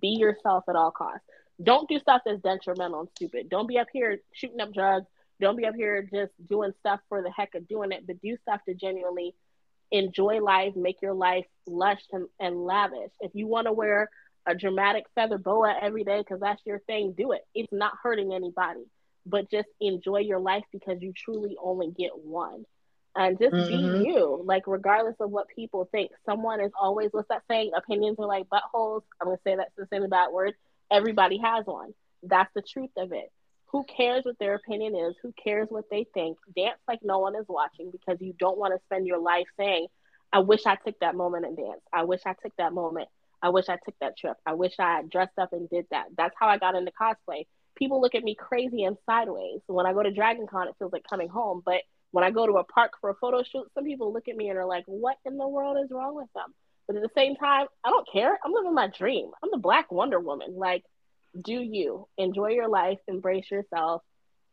Be 0.01 0.09
yourself 0.09 0.65
at 0.69 0.77
all 0.77 0.91
costs. 0.91 1.25
Don't 1.63 1.89
do 1.89 1.99
stuff 1.99 2.23
that's 2.25 2.41
detrimental 2.43 3.01
and 3.01 3.09
stupid. 3.17 3.49
Don't 3.49 3.67
be 3.67 3.79
up 3.79 3.89
here 3.93 4.19
shooting 4.33 4.61
up 4.61 4.73
drugs. 4.75 5.07
Don't 5.41 5.57
be 5.57 5.67
up 5.67 5.75
here 5.75 6.03
just 6.03 6.33
doing 6.49 6.73
stuff 6.81 7.01
for 7.09 7.23
the 7.23 7.31
heck 7.31 7.55
of 7.55 7.69
doing 7.69 7.93
it, 7.93 8.07
but 8.07 8.21
do 8.21 8.37
stuff 8.43 8.61
to 8.67 8.75
genuinely 8.75 9.35
enjoy 9.91 10.41
life, 10.41 10.75
make 10.77 11.01
your 11.03 11.15
life 11.15 11.47
lush 11.67 12.01
and, 12.13 12.27
and 12.41 12.57
lavish. 12.57 13.13
If 13.21 13.33
you 13.35 13.47
want 13.47 13.67
to 13.67 13.73
wear 13.73 14.11
a 14.47 14.55
dramatic 14.55 15.05
feather 15.15 15.39
boa 15.39 15.75
every 15.81 16.05
day 16.05 16.19
because 16.19 16.41
that's 16.41 16.63
your 16.65 16.79
thing, 16.81 17.15
do 17.17 17.33
it. 17.33 17.43
It's 17.55 17.73
not 17.73 17.93
hurting 18.03 18.33
anybody, 18.33 18.85
but 19.25 19.51
just 19.51 19.69
enjoy 19.81 20.19
your 20.19 20.39
life 20.39 20.65
because 20.73 20.99
you 21.01 21.13
truly 21.13 21.57
only 21.63 21.91
get 21.91 22.13
one. 22.17 22.65
And 23.17 23.39
just 23.39 23.55
mm-hmm. 23.55 24.03
be 24.03 24.09
you. 24.09 24.43
Like 24.45 24.65
regardless 24.67 25.17
of 25.21 25.31
what 25.31 25.49
people 25.49 25.89
think, 25.91 26.11
someone 26.25 26.61
is 26.61 26.73
always 26.81 27.09
what's 27.13 27.29
that 27.29 27.43
saying? 27.51 27.73
Opinions 27.77 28.19
are 28.19 28.27
like 28.27 28.47
buttholes. 28.49 29.03
I'm 29.21 29.29
gonna 29.29 29.39
say 29.45 29.57
that's 29.57 29.75
the 29.77 29.87
same 29.91 30.09
bad 30.09 30.33
word. 30.33 30.55
Everybody 30.91 31.39
has 31.39 31.65
one. 31.67 31.95
That's 32.23 32.53
the 32.55 32.63
truth 32.63 32.91
of 32.97 33.13
it. 33.13 33.33
Who 33.73 33.85
cares 33.85 34.25
what 34.25 34.39
their 34.39 34.55
opinion 34.55 34.95
is? 34.95 35.15
Who 35.23 35.33
cares 35.43 35.69
what 35.71 35.87
they 35.91 36.07
think? 36.15 36.39
Dance 36.55 36.79
like 36.87 37.01
no 37.03 37.19
one 37.19 37.35
is 37.35 37.47
watching 37.49 37.91
because 37.91 38.19
you 38.21 38.35
don't 38.39 38.59
want 38.59 38.75
to 38.75 38.85
spend 38.85 39.07
your 39.07 39.19
life 39.19 39.47
saying, 39.57 39.89
I 40.33 40.41
wish 40.41 40.67
I 40.67 40.77
took 40.77 40.99
that 41.01 41.15
moment 41.15 41.47
and 41.47 41.57
danced. 41.57 41.87
I 41.93 42.05
wish 42.05 42.21
I 42.27 42.35
took 42.43 42.53
that 42.59 42.73
moment. 42.73 43.09
I 43.43 43.51
wish 43.51 43.69
I 43.69 43.77
took 43.85 43.95
that 44.01 44.17
trip. 44.17 44.37
I 44.47 44.55
wish 44.55 44.75
I 44.79 45.03
dressed 45.11 45.39
up 45.39 45.53
and 45.53 45.69
did 45.69 45.87
that. 45.91 46.07
That's 46.17 46.35
how 46.39 46.49
I 46.49 46.59
got 46.59 46.75
into 46.75 46.93
cosplay. 46.93 47.47
People 47.77 48.01
look 48.01 48.15
at 48.15 48.25
me 48.25 48.35
crazy 48.35 48.85
and 48.85 48.97
sideways. 49.07 49.61
When 49.67 49.87
I 49.87 49.93
go 49.93 50.03
to 50.03 50.11
Dragon 50.11 50.47
Con, 50.47 50.69
it 50.69 50.75
feels 50.79 50.93
like 50.93 51.05
coming 51.09 51.29
home. 51.29 51.63
But 51.65 51.83
when 52.13 52.25
I 52.25 52.31
go 52.31 52.47
to 52.47 52.55
a 52.55 52.65
park 52.65 52.93
for 53.01 53.11
a 53.11 53.15
photo 53.15 53.43
shoot, 53.43 53.67
some 53.75 53.85
people 53.85 54.13
look 54.13 54.29
at 54.29 54.37
me 54.37 54.49
and 54.49 54.59
are 54.59 54.67
like, 54.67 54.85
what 54.87 55.17
in 55.25 55.37
the 55.37 55.49
world 55.49 55.77
is 55.83 55.91
wrong 55.91 56.15
with 56.15 56.33
them? 56.35 56.55
But 56.87 56.97
at 56.97 57.03
the 57.03 57.11
same 57.15 57.37
time, 57.37 57.67
I 57.85 57.91
don't 57.91 58.09
care. 58.11 58.39
I'm 58.45 58.53
living 58.53 58.75
my 58.75 58.89
dream. 58.97 59.31
I'm 59.43 59.51
the 59.51 59.59
Black 59.59 59.91
Wonder 59.91 60.21
Woman. 60.21 60.57
Like, 60.57 60.85
do 61.45 61.61
you 61.61 62.09
enjoy 62.17 62.51
your 62.51 62.69
life, 62.69 62.99
embrace 63.09 63.51
yourself, 63.51 64.03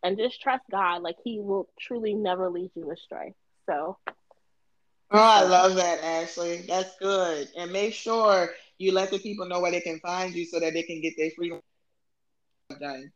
and 0.03 0.17
just 0.17 0.41
trust 0.41 0.63
God. 0.69 1.01
Like, 1.01 1.15
He 1.23 1.39
will 1.39 1.69
truly 1.79 2.13
never 2.13 2.49
lead 2.49 2.71
you 2.75 2.91
astray. 2.91 3.33
So, 3.67 3.97
Oh, 5.15 5.19
I 5.19 5.43
love 5.43 5.75
that, 5.75 6.03
Ashley. 6.03 6.63
That's 6.67 6.97
good. 6.97 7.47
And 7.55 7.71
make 7.71 7.93
sure 7.93 8.49
you 8.79 8.91
let 8.93 9.11
the 9.11 9.19
people 9.19 9.45
know 9.45 9.59
where 9.59 9.71
they 9.71 9.79
can 9.79 9.99
find 9.99 10.33
you 10.33 10.43
so 10.45 10.59
that 10.59 10.73
they 10.73 10.81
can 10.81 11.01
get 11.01 11.13
their 11.17 11.29
freedom 11.37 11.61
done. 12.79 13.11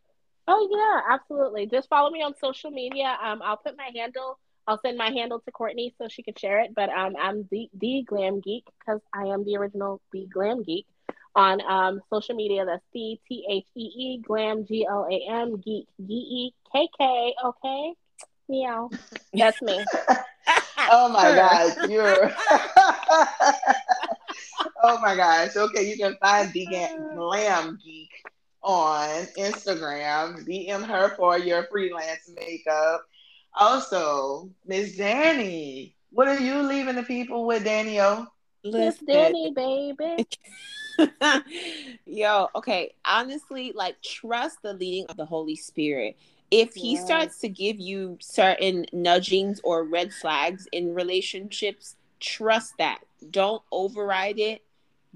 Oh 0.48 0.68
yeah, 0.72 1.14
absolutely. 1.14 1.68
Just 1.68 1.90
follow 1.90 2.10
me 2.10 2.22
on 2.22 2.34
social 2.42 2.72
media. 2.72 3.18
Um, 3.22 3.42
I'll 3.44 3.58
put 3.58 3.76
my 3.78 3.90
handle. 3.94 4.40
I'll 4.66 4.80
send 4.80 4.98
my 4.98 5.10
handle 5.10 5.40
to 5.42 5.52
Courtney 5.52 5.94
so 5.98 6.08
she 6.08 6.24
can 6.24 6.36
share 6.36 6.62
it. 6.62 6.74
But 6.74 6.90
um, 6.90 7.16
I'm 7.20 7.48
the 7.52 7.70
the 7.74 8.04
Glam 8.08 8.40
Geek 8.40 8.66
because 8.80 9.02
I 9.14 9.26
am 9.26 9.44
the 9.44 9.58
original 9.58 10.02
the 10.14 10.26
Glam 10.32 10.64
Geek 10.64 10.86
on 11.36 11.60
um 11.62 12.02
social 12.10 12.36
media. 12.36 12.66
That's 12.66 12.84
the 12.94 13.20
T 13.28 13.46
H 13.50 13.66
E 13.76 13.82
E 13.82 14.22
Glam 14.26 14.66
G 14.66 14.86
L 14.90 15.06
A 15.10 15.32
M 15.32 15.58
Geek 15.58 15.88
G 16.06 16.14
E 16.14 16.54
K 16.72 16.88
K. 16.98 17.36
Okay, 17.44 17.94
meow. 18.48 18.90
That's 19.34 19.62
me. 19.62 19.84
oh 20.90 21.10
my 21.10 21.36
god, 21.36 21.90
you're. 21.90 22.32
oh 24.82 24.98
my 25.02 25.14
gosh. 25.18 25.58
Okay, 25.58 25.90
you 25.90 25.98
can 25.98 26.16
find 26.22 26.54
the 26.54 26.68
Glam 27.14 27.80
Geek 27.84 28.12
on 28.64 29.26
Instagram. 29.38 30.48
DM 30.48 30.84
her 30.84 31.16
for 31.16 31.38
your 31.38 31.64
freelance 31.72 32.30
makeup. 32.36 33.06
Also, 33.54 34.50
Miss 34.66 34.96
Danny, 34.96 35.96
what 36.12 36.28
are 36.28 36.40
you 36.40 36.62
leaving 36.62 36.96
the 36.96 37.04
people 37.04 37.46
with, 37.46 37.64
Daniel? 37.64 38.28
Miss 38.64 38.98
Danny, 39.00 39.52
baby. 39.52 40.28
Yo, 42.06 42.48
okay. 42.56 42.94
Honestly, 43.06 43.72
like 43.74 44.02
trust 44.02 44.62
the 44.62 44.74
leading 44.74 45.06
of 45.08 45.18
the 45.18 45.26
Holy 45.26 45.56
Spirit. 45.56 46.18
If 46.50 46.74
he 46.76 46.94
yes. 46.94 47.06
starts 47.06 47.40
to 47.40 47.50
give 47.50 47.80
you 47.80 48.18
certain 48.22 48.86
nudgings 48.94 49.60
or 49.64 49.84
red 49.84 50.14
flags 50.14 50.68
in 50.72 50.94
relationships, 50.94 51.96
trust 52.20 52.74
that. 52.78 53.00
Don't 53.32 53.62
override 53.72 54.40
it. 54.40 54.64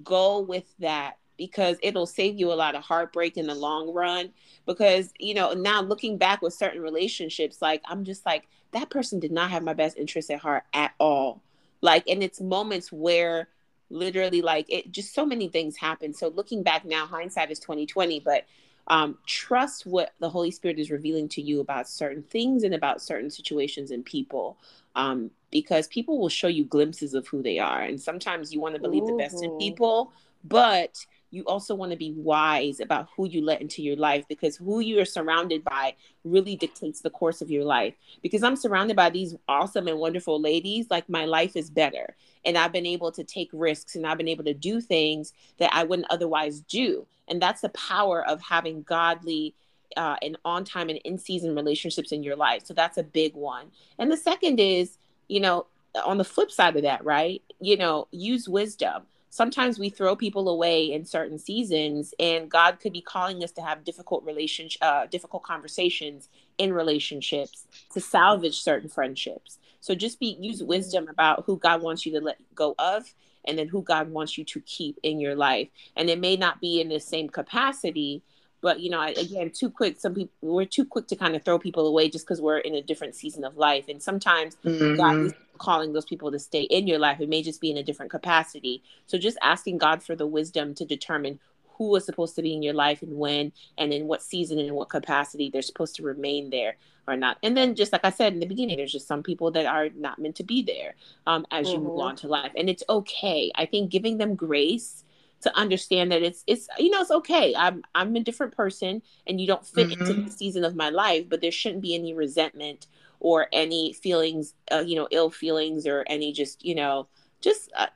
Go 0.04 0.40
with 0.40 0.66
that 0.80 1.18
because 1.38 1.78
it'll 1.82 2.06
save 2.06 2.40
you 2.40 2.52
a 2.52 2.56
lot 2.56 2.76
of 2.76 2.84
heartbreak 2.84 3.38
in 3.38 3.48
the 3.48 3.56
long 3.56 3.94
run. 3.94 4.32
Because, 4.66 5.14
you 5.20 5.34
know, 5.34 5.54
now 5.54 5.82
looking 5.82 6.18
back 6.18 6.42
with 6.42 6.54
certain 6.54 6.82
relationships, 6.82 7.62
like 7.62 7.82
I'm 7.86 8.04
just 8.04 8.26
like, 8.26 8.48
that 8.72 8.90
person 8.90 9.20
did 9.20 9.32
not 9.32 9.52
have 9.52 9.64
my 9.64 9.74
best 9.74 9.98
interest 9.98 10.30
at 10.32 10.40
heart 10.40 10.64
at 10.74 10.94
all. 11.00 11.42
Like, 11.82 12.08
and 12.08 12.24
it's 12.24 12.40
moments 12.40 12.92
where 12.92 13.48
literally 13.90 14.42
like 14.42 14.66
it 14.70 14.92
just 14.92 15.14
so 15.14 15.26
many 15.26 15.48
things 15.48 15.76
happen. 15.76 16.14
So 16.14 16.30
looking 16.30 16.64
back 16.64 16.86
now, 16.86 17.06
hindsight 17.06 17.52
is 17.52 17.60
2020, 17.60 18.22
but 18.22 18.46
um, 18.88 19.18
trust 19.25 19.86
what 19.86 20.14
the 20.20 20.29
Holy 20.29 20.51
Spirit 20.51 20.79
is 20.79 20.92
revealing 20.92 21.27
to 21.29 21.42
you 21.42 21.60
about 21.60 21.88
certain 21.88 22.24
things 22.24 22.64
and 22.64 22.74
about 22.74 23.01
certain 23.01 23.29
situations 23.29 23.92
and 23.92 24.03
people. 24.03 24.58
Um, 24.96 25.32
because 25.51 25.88
people 25.88 26.20
will 26.20 26.29
show 26.29 26.48
you 26.48 26.66
glimpses 26.66 27.14
of 27.14 27.27
who 27.27 27.42
they 27.42 27.60
are. 27.60 27.82
And 27.82 28.00
sometimes 28.01 28.53
you 28.53 28.60
want 28.60 28.75
to 28.75 28.82
believe 28.82 29.03
Ooh. 29.03 29.08
the 29.08 29.14
best 29.14 29.44
in 29.44 29.58
people, 29.58 30.12
but 30.44 31.05
you 31.31 31.44
also 31.46 31.74
want 31.74 31.91
to 31.91 31.98
be 31.98 32.11
wise 32.11 32.81
about 32.81 33.07
who 33.15 33.27
you 33.27 33.44
let 33.44 33.61
into 33.61 33.81
your 33.81 33.96
life 33.96 34.25
because 34.27 34.57
who 34.57 34.81
you 34.81 35.00
are 35.00 35.05
surrounded 35.05 35.63
by 35.63 35.96
really 36.25 36.55
dictates 36.57 37.01
the 37.01 37.09
course 37.09 37.41
of 37.41 37.50
your 37.50 37.63
life. 37.63 37.96
Because 38.22 38.44
I'm 38.44 38.57
surrounded 38.57 38.98
by 38.98 39.09
these 39.09 39.35
awesome 39.48 39.87
and 39.87 39.98
wonderful 39.98 40.39
ladies, 40.39 40.87
like 40.89 41.07
my 41.09 41.25
life 41.25 41.55
is 41.55 41.70
better. 41.70 42.15
And 42.44 42.57
I've 42.57 42.74
been 42.74 42.85
able 42.85 43.11
to 43.13 43.24
take 43.24 43.50
risks 43.53 43.96
and 43.96 44.05
I've 44.05 44.17
been 44.17 44.27
able 44.27 44.44
to 44.44 44.53
do 44.53 44.81
things 44.81 45.33
that 45.57 45.74
I 45.74 45.85
wouldn't 45.85 46.11
otherwise 46.11 46.59
do. 46.61 47.07
And 47.29 47.41
that's 47.41 47.61
the 47.61 47.70
power 47.70 48.27
of 48.27 48.41
having 48.41 48.83
godly 48.83 49.55
uh, 49.96 50.17
and 50.22 50.37
on 50.44 50.65
time 50.65 50.89
and 50.89 51.00
in 51.00 51.17
season 51.17 51.55
relationships 51.55 52.11
in 52.11 52.24
your 52.24 52.35
life. 52.35 52.65
So 52.65 52.74
that's 52.74 52.98
a 52.98 53.03
big 53.03 53.35
one. 53.35 53.67
And 53.98 54.11
the 54.11 54.17
second 54.17 54.59
is, 54.59 54.98
you 55.29 55.39
know, 55.39 55.67
on 56.05 56.17
the 56.17 56.24
flip 56.24 56.51
side 56.51 56.75
of 56.75 56.83
that, 56.83 57.03
right? 57.05 57.41
You 57.59 57.77
know, 57.77 58.07
use 58.11 58.48
wisdom 58.50 59.03
sometimes 59.31 59.79
we 59.79 59.89
throw 59.89 60.15
people 60.15 60.48
away 60.48 60.91
in 60.91 61.03
certain 61.03 61.39
seasons 61.39 62.13
and 62.20 62.51
god 62.51 62.79
could 62.79 62.94
be 62.94 63.01
calling 63.01 63.44
us 63.44 63.51
to 63.51 63.61
have 63.61 63.83
difficult 63.83 64.24
relationship 64.24 64.77
uh, 64.83 65.07
difficult 65.07 65.41
conversations 65.41 66.29
in 66.61 66.72
relationships 66.72 67.65
to 67.91 68.00
salvage 68.00 68.61
certain 68.61 68.87
friendships. 68.87 69.57
So 69.79 69.96
just 69.96 70.20
be 70.20 70.37
use 70.39 70.61
wisdom 70.61 71.07
about 71.09 71.44
who 71.48 71.57
god 71.57 71.81
wants 71.81 72.05
you 72.05 72.11
to 72.13 72.24
let 72.24 72.37
go 72.53 72.75
of 72.77 73.15
and 73.46 73.57
then 73.57 73.67
who 73.67 73.81
god 73.81 74.11
wants 74.11 74.37
you 74.37 74.46
to 74.46 74.61
keep 74.61 75.00
in 75.01 75.20
your 75.20 75.35
life. 75.35 75.70
And 75.96 76.07
it 76.07 76.20
may 76.20 76.35
not 76.35 76.61
be 76.61 76.79
in 76.79 76.89
the 76.89 77.00
same 77.00 77.29
capacity 77.29 78.22
but 78.62 78.80
you 78.80 78.90
know 78.90 79.02
again 79.02 79.50
too 79.50 79.70
quick 79.70 80.00
some 80.00 80.14
people 80.14 80.34
we're 80.42 80.66
too 80.66 80.86
quick 80.86 81.08
to 81.08 81.16
kind 81.16 81.36
of 81.36 81.44
throw 81.44 81.60
people 81.60 81.88
away 81.88 82.10
just 82.10 82.26
because 82.26 82.40
we're 82.40 82.60
in 82.60 82.76
a 82.76 82.82
different 82.82 83.16
season 83.16 83.44
of 83.44 83.58
life 83.58 83.86
and 83.90 84.02
sometimes 84.02 84.56
mm-hmm. 84.64 84.96
god 84.96 85.18
is 85.18 85.34
calling 85.58 85.94
those 85.94 86.06
people 86.06 86.32
to 86.32 86.40
stay 86.40 86.62
in 86.64 86.88
your 86.88 86.98
life 86.98 87.20
it 87.20 87.30
may 87.30 87.44
just 87.44 87.62
be 87.62 87.70
in 87.70 87.78
a 87.78 87.84
different 87.84 88.12
capacity 88.12 88.82
so 89.08 89.18
just 89.18 89.38
asking 89.42 89.78
god 89.78 90.02
for 90.02 90.16
the 90.16 90.26
wisdom 90.26 90.74
to 90.74 90.86
determine 90.86 91.40
who 91.78 91.96
is 91.96 92.06
supposed 92.06 92.36
to 92.36 92.42
be 92.42 92.54
in 92.54 92.62
your 92.62 92.74
life 92.74 93.02
and 93.02 93.18
when 93.18 93.52
and 93.78 93.92
in 93.94 94.08
what 94.08 94.22
season 94.22 94.60
and 94.60 94.68
in 94.68 94.74
what 94.76 94.90
capacity 94.90 95.50
they're 95.50 95.62
supposed 95.62 95.96
to 95.96 96.04
remain 96.04 96.50
there 96.50 96.78
or 97.08 97.16
not 97.16 97.38
and 97.44 97.58
then 97.58 97.76
just 97.76 97.92
like 97.92 98.06
i 98.06 98.10
said 98.10 98.34
in 98.34 98.40
the 98.40 98.46
beginning 98.46 98.78
there's 98.78 98.92
just 98.92 99.08
some 99.08 99.24
people 99.24 99.52
that 99.52 99.66
are 99.66 99.90
not 99.96 100.20
meant 100.20 100.36
to 100.36 100.44
be 100.44 100.62
there 100.62 100.96
um, 101.28 101.46
as 101.52 101.68
mm-hmm. 101.68 101.76
you 101.76 101.80
move 101.82 101.92
mm-hmm. 101.94 102.02
on 102.02 102.16
to 102.16 102.28
life 102.28 102.52
and 102.56 102.70
it's 102.70 102.84
okay 102.90 103.52
i 103.56 103.66
think 103.66 103.90
giving 103.90 104.18
them 104.18 104.36
grace 104.36 105.04
to 105.42 105.56
understand 105.58 106.12
that 106.12 106.22
it's 106.22 106.44
it's 106.48 106.68
you 106.77 106.90
know 106.90 107.01
it's 107.01 107.12
okay. 107.12 107.54
I'm 107.56 107.84
i'm 107.96 108.16
a 108.16 108.20
different 108.20 108.56
person 108.56 109.01
and 109.27 109.40
you 109.40 109.48
don't 109.48 109.66
fit 109.66 109.90
mm-hmm. 109.90 110.01
into 110.01 110.14
the 110.22 110.32
season 110.32 110.64
of 110.64 110.75
my 110.75 110.90
life 110.90 111.27
but 111.30 111.42
there 111.42 111.51
shouldn't 111.51 111.82
be 111.82 111.96
any 111.96 112.14
resentment 112.14 112.88
or 113.20 113.48
any 113.51 113.94
feelings 113.94 114.54
uh, 114.72 114.84
you 114.86 114.96
know 114.96 115.08
ill 115.12 115.30
feelings 115.30 115.88
or 115.88 116.04
any 116.08 116.32
just 116.32 116.64
you 116.66 116.75
know 116.75 117.08
just 117.42 117.72
uh, 117.75 117.88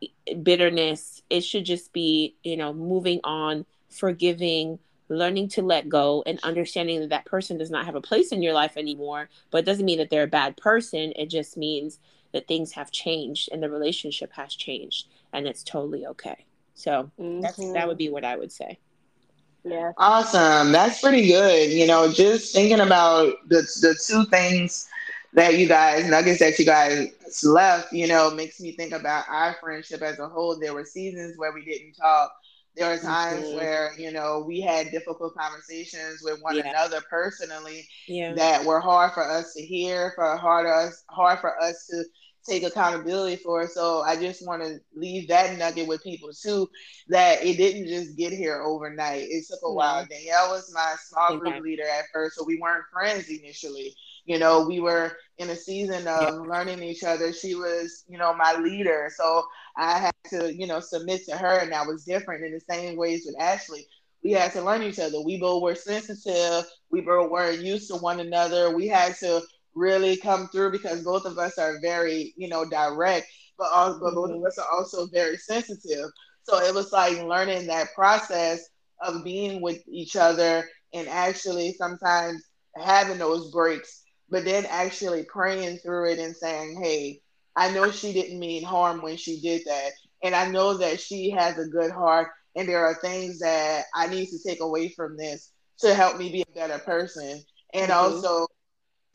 bitterness. 0.42 1.22
It 1.30 1.42
should 1.42 1.66
just 1.66 1.94
be 1.94 2.36
you 2.44 2.58
know 2.58 2.74
moving 2.74 3.20
on 3.24 3.66
forgiving 3.90 4.80
learning 5.08 5.48
to 5.48 5.62
let 5.62 5.88
go 5.88 6.24
and 6.26 6.40
understanding 6.42 7.00
that 7.00 7.10
that 7.10 7.26
person 7.26 7.60
does 7.60 7.70
not 7.70 7.86
have 7.86 7.94
a 7.94 8.02
place 8.02 8.32
in 8.32 8.42
your 8.42 8.54
life 8.54 8.76
anymore. 8.76 9.30
But 9.52 9.60
it 9.60 9.66
doesn't 9.66 9.86
mean 9.86 10.00
that 10.00 10.10
they're 10.10 10.24
a 10.24 10.28
bad 10.28 10.58
person. 10.58 11.14
It 11.16 11.28
just 11.30 11.58
means 11.58 12.00
that 12.34 12.48
things 12.48 12.74
have 12.74 12.92
changed 12.92 13.50
and 13.52 13.62
the 13.62 13.70
relationship 13.70 14.34
has 14.34 14.56
changed 14.56 15.08
and 15.32 15.48
it's 15.48 15.64
totally 15.64 16.06
okay 16.06 16.46
so 16.76 17.10
mm-hmm. 17.20 17.42
that's 17.42 17.58
that 17.74 17.88
would 17.88 17.98
be 17.98 18.10
what 18.10 18.24
I 18.24 18.36
would 18.36 18.52
say. 18.52 18.78
Yeah. 19.64 19.94
Awesome. 19.98 20.72
That's 20.72 21.02
pretty 21.02 21.26
good. 21.26 21.72
You 21.72 21.88
know, 21.88 22.12
just 22.12 22.54
thinking 22.54 22.82
about 22.82 23.34
the 23.48 23.62
the 23.82 23.98
two 24.06 24.26
things 24.26 24.88
that 25.34 25.58
you 25.58 25.68
guys 25.68 26.08
nuggets 26.08 26.40
that 26.40 26.60
you 26.60 26.66
guys 26.66 27.10
left, 27.44 27.92
you 27.92 28.08
know, 28.08 28.30
makes 28.30 28.60
me 28.60 28.72
think 28.72 28.94
about 28.94 29.26
our 29.28 29.56
friendship 29.60 30.02
as 30.02 30.20
a 30.20 30.28
whole. 30.28 30.60
There 30.60 30.74
were 30.74 30.86
seasons 30.86 31.38
where 31.38 31.52
we 31.52 31.66
didn't 31.66 31.94
talk. 31.94 32.32
There 32.76 32.90
were 32.90 32.98
times 32.98 33.46
mm-hmm. 33.46 33.58
where, 33.58 33.92
you 33.98 34.12
know, 34.12 34.44
we 34.46 34.60
had 34.60 34.92
difficult 34.92 35.34
conversations 35.36 36.22
with 36.22 36.42
one 36.42 36.58
yeah. 36.58 36.70
another 36.70 37.02
personally 37.10 37.88
yeah. 38.08 38.34
that 38.34 38.66
were 38.66 38.82
hard 38.82 39.14
for 39.14 39.24
us 39.24 39.54
to 39.54 39.66
hear, 39.66 40.12
for 40.16 40.36
hard 40.38 40.68
us 40.68 41.04
hard 41.10 41.40
for 41.40 41.62
us 41.62 41.88
to 41.88 42.04
take 42.48 42.64
accountability 42.64 43.38
for. 43.38 43.68
So 43.68 44.02
I 44.02 44.16
just 44.16 44.46
want 44.46 44.64
to 44.64 44.80
leave 44.96 45.28
that 45.28 45.58
nugget 45.58 45.88
with 45.88 46.04
people 46.04 46.30
too, 46.34 46.70
that 47.10 47.44
it 47.44 47.58
didn't 47.58 47.88
just 47.88 48.18
get 48.18 48.32
here 48.32 48.62
overnight. 48.62 49.24
It 49.24 49.46
took 49.48 49.60
a 49.64 49.66
mm-hmm. 49.66 49.76
while. 49.76 50.06
Danielle 50.06 50.52
was 50.52 50.72
my 50.74 50.96
small 51.08 51.38
group 51.38 51.62
leader 51.64 51.84
at 51.84 52.06
first, 52.14 52.36
so 52.36 52.44
we 52.46 52.60
weren't 52.60 52.86
friends 52.94 53.30
initially. 53.30 53.96
You 54.26 54.40
know, 54.40 54.66
we 54.68 54.80
were 54.80 55.18
in 55.38 55.50
a 55.50 55.56
season 55.56 56.08
of 56.08 56.22
yeah. 56.22 56.30
learning 56.30 56.82
each 56.82 57.04
other. 57.04 57.34
She 57.34 57.56
was, 57.56 58.06
you 58.08 58.18
know, 58.18 58.34
my 58.34 58.56
leader. 58.56 59.12
So 59.16 59.46
I 59.78 60.00
had 60.00 60.16
to, 60.30 60.54
you 60.54 60.68
know, 60.68 60.80
submit 60.80 61.26
to 61.26 61.38
her 61.38 61.60
and 61.60 61.72
that 61.72 61.88
was 61.88 62.06
different 62.06 62.44
in 62.44 62.54
the 62.54 62.60
same 62.60 62.98
ways 62.98 63.24
with 63.26 63.40
Ashley. 63.40 63.86
We 64.24 64.32
had 64.32 64.54
to 64.54 64.64
learn 64.64 64.82
each 64.82 64.98
other. 64.98 65.22
We 65.22 65.40
both 65.40 65.62
were 65.62 65.76
sensitive. 65.76 66.66
We 66.90 67.02
both 67.02 67.30
weren't 67.30 67.62
used 67.62 67.90
to 67.90 67.98
one 67.98 68.20
another. 68.20 68.76
We 68.76 68.88
had 68.88 69.16
to 69.18 69.44
really 69.76 70.18
come 70.18 70.48
through 70.50 70.72
because 70.72 71.04
both 71.04 71.26
of 71.26 71.38
us 71.38 71.58
are 71.58 71.80
very, 71.82 72.34
you 72.38 72.48
know, 72.50 72.66
direct, 72.66 73.28
but 73.58 73.70
also 73.74 74.00
but 74.02 74.16
both 74.16 74.32
of 74.32 74.40
Mhm. 74.40 74.48
us 74.48 74.58
are 74.58 74.72
also 74.74 75.08
very 75.08 75.38
sensitive. 75.38 76.10
So 76.44 76.60
it 76.60 76.74
was 76.74 76.92
like 76.92 77.22
learning 77.24 77.68
that 77.68 77.94
process 77.96 78.62
of 79.02 79.24
being 79.24 79.62
with 79.62 79.80
each 79.88 80.16
other 80.16 80.66
and 80.94 81.08
actually 81.08 81.74
sometimes 81.74 82.44
having 82.78 83.18
those 83.20 83.52
breaks, 83.52 84.04
but 84.30 84.46
then 84.46 84.66
actually 84.66 85.24
praying 85.24 85.78
through 85.80 86.12
it 86.12 86.20
and 86.20 86.36
saying, 86.36 86.82
Hey, 86.82 87.22
I 87.56 87.72
know 87.72 87.92
she 87.92 88.14
didn't 88.14 88.40
mean 88.40 88.64
harm 88.64 89.02
when 89.02 89.18
she 89.18 89.40
did 89.42 89.64
that. 89.66 89.92
And 90.24 90.36
I 90.36 90.50
know 90.50 90.78
that 90.78 91.00
she 91.00 91.30
has 91.32 91.58
a 91.58 91.68
good 91.68 91.92
heart 91.92 92.30
and 92.56 92.68
there 92.68 92.86
are 92.86 92.96
things 92.96 93.40
that 93.40 93.86
I 93.96 94.08
need 94.08 94.28
to 94.28 94.40
take 94.46 94.62
away 94.62 94.90
from 94.90 95.18
this 95.18 95.52
to 95.80 95.94
help 95.94 96.18
me 96.18 96.32
be 96.32 96.44
a 96.44 96.56
better 96.56 96.80
person. 96.80 97.42
And 97.74 97.92
Mhm. 97.92 97.92
also 97.92 98.48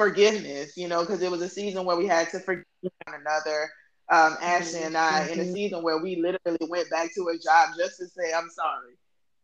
forgiveness, 0.00 0.78
you 0.78 0.88
know, 0.88 1.00
because 1.02 1.20
it 1.20 1.30
was 1.30 1.42
a 1.42 1.48
season 1.48 1.84
where 1.84 1.96
we 1.96 2.06
had 2.06 2.30
to 2.30 2.40
forgive 2.40 2.64
one 3.06 3.20
another. 3.20 3.68
Um, 4.10 4.38
Ashley 4.40 4.80
and 4.82 4.96
I, 4.96 5.28
in 5.28 5.40
a 5.40 5.44
Mhm. 5.44 5.52
season 5.52 5.82
where 5.82 5.98
we 5.98 6.16
literally 6.16 6.58
went 6.68 6.88
back 6.90 7.14
to 7.14 7.28
a 7.28 7.38
job 7.38 7.76
just 7.76 7.98
to 7.98 8.06
say, 8.08 8.32
I'm 8.32 8.48
sorry. 8.48 8.96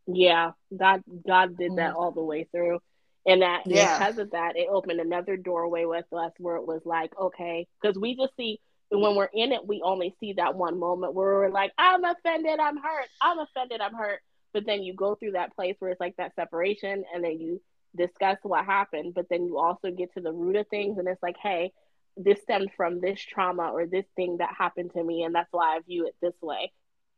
Yeah, 0.07 0.53
God 0.77 1.03
God 1.27 1.57
did 1.59 1.77
that 1.77 1.93
Mhm. 1.93 1.97
all 1.97 2.13
the 2.13 2.23
way 2.25 2.45
through. 2.45 2.81
And 3.27 3.43
that 3.43 3.67
Yeah. 3.67 3.99
because 3.99 4.19
of 4.19 4.31
that, 4.31 4.57
it 4.57 4.69
opened 4.71 5.01
another 5.01 5.37
doorway 5.37 5.85
with 5.85 6.11
us 6.13 6.33
where 6.39 6.57
it 6.57 6.67
was 6.67 6.81
like, 6.87 7.17
okay, 7.19 7.67
because 7.81 7.99
we 7.99 8.17
just 8.17 8.35
see 8.37 8.61
when 8.91 9.15
we're 9.17 9.31
in 9.35 9.53
it, 9.53 9.67
we 9.67 9.83
only 9.83 10.17
see 10.21 10.33
that 10.35 10.55
one 10.55 10.79
moment 10.79 11.13
where 11.15 11.35
we're 11.35 11.51
like, 11.51 11.73
I'm 11.77 12.05
offended, 12.05 12.61
I'm 12.61 12.77
hurt, 12.79 13.09
I'm 13.21 13.39
offended, 13.41 13.81
I'm 13.83 13.95
hurt. 13.95 14.21
But 14.55 14.65
then 14.65 14.83
you 14.83 14.95
go 14.95 15.17
through 15.17 15.33
that 15.33 15.55
place 15.55 15.77
where 15.81 15.91
it's 15.91 16.01
like 16.01 16.17
that 16.17 16.35
separation 16.35 17.05
and 17.15 17.23
then 17.23 17.41
you 17.41 17.61
discuss 17.97 18.39
what 18.43 18.65
happened, 18.65 19.15
but 19.15 19.27
then 19.31 19.47
you 19.47 19.59
also 19.59 19.91
get 19.91 20.13
to 20.15 20.21
the 20.21 20.33
root 20.33 20.57
of 20.57 20.69
things 20.69 20.99
and 20.99 21.09
it's 21.09 21.23
like, 21.23 21.37
hey, 21.43 21.73
this 22.17 22.41
stemmed 22.43 22.71
from 22.77 23.01
this 23.01 23.21
trauma 23.21 23.71
or 23.73 23.87
this 23.87 24.07
thing 24.17 24.39
that 24.39 24.55
happened 24.59 24.93
to 24.95 25.03
me, 25.05 25.23
and 25.25 25.35
that's 25.35 25.53
why 25.53 25.77
I 25.77 25.81
view 25.87 26.07
it 26.07 26.15
this 26.23 26.35
way 26.43 26.73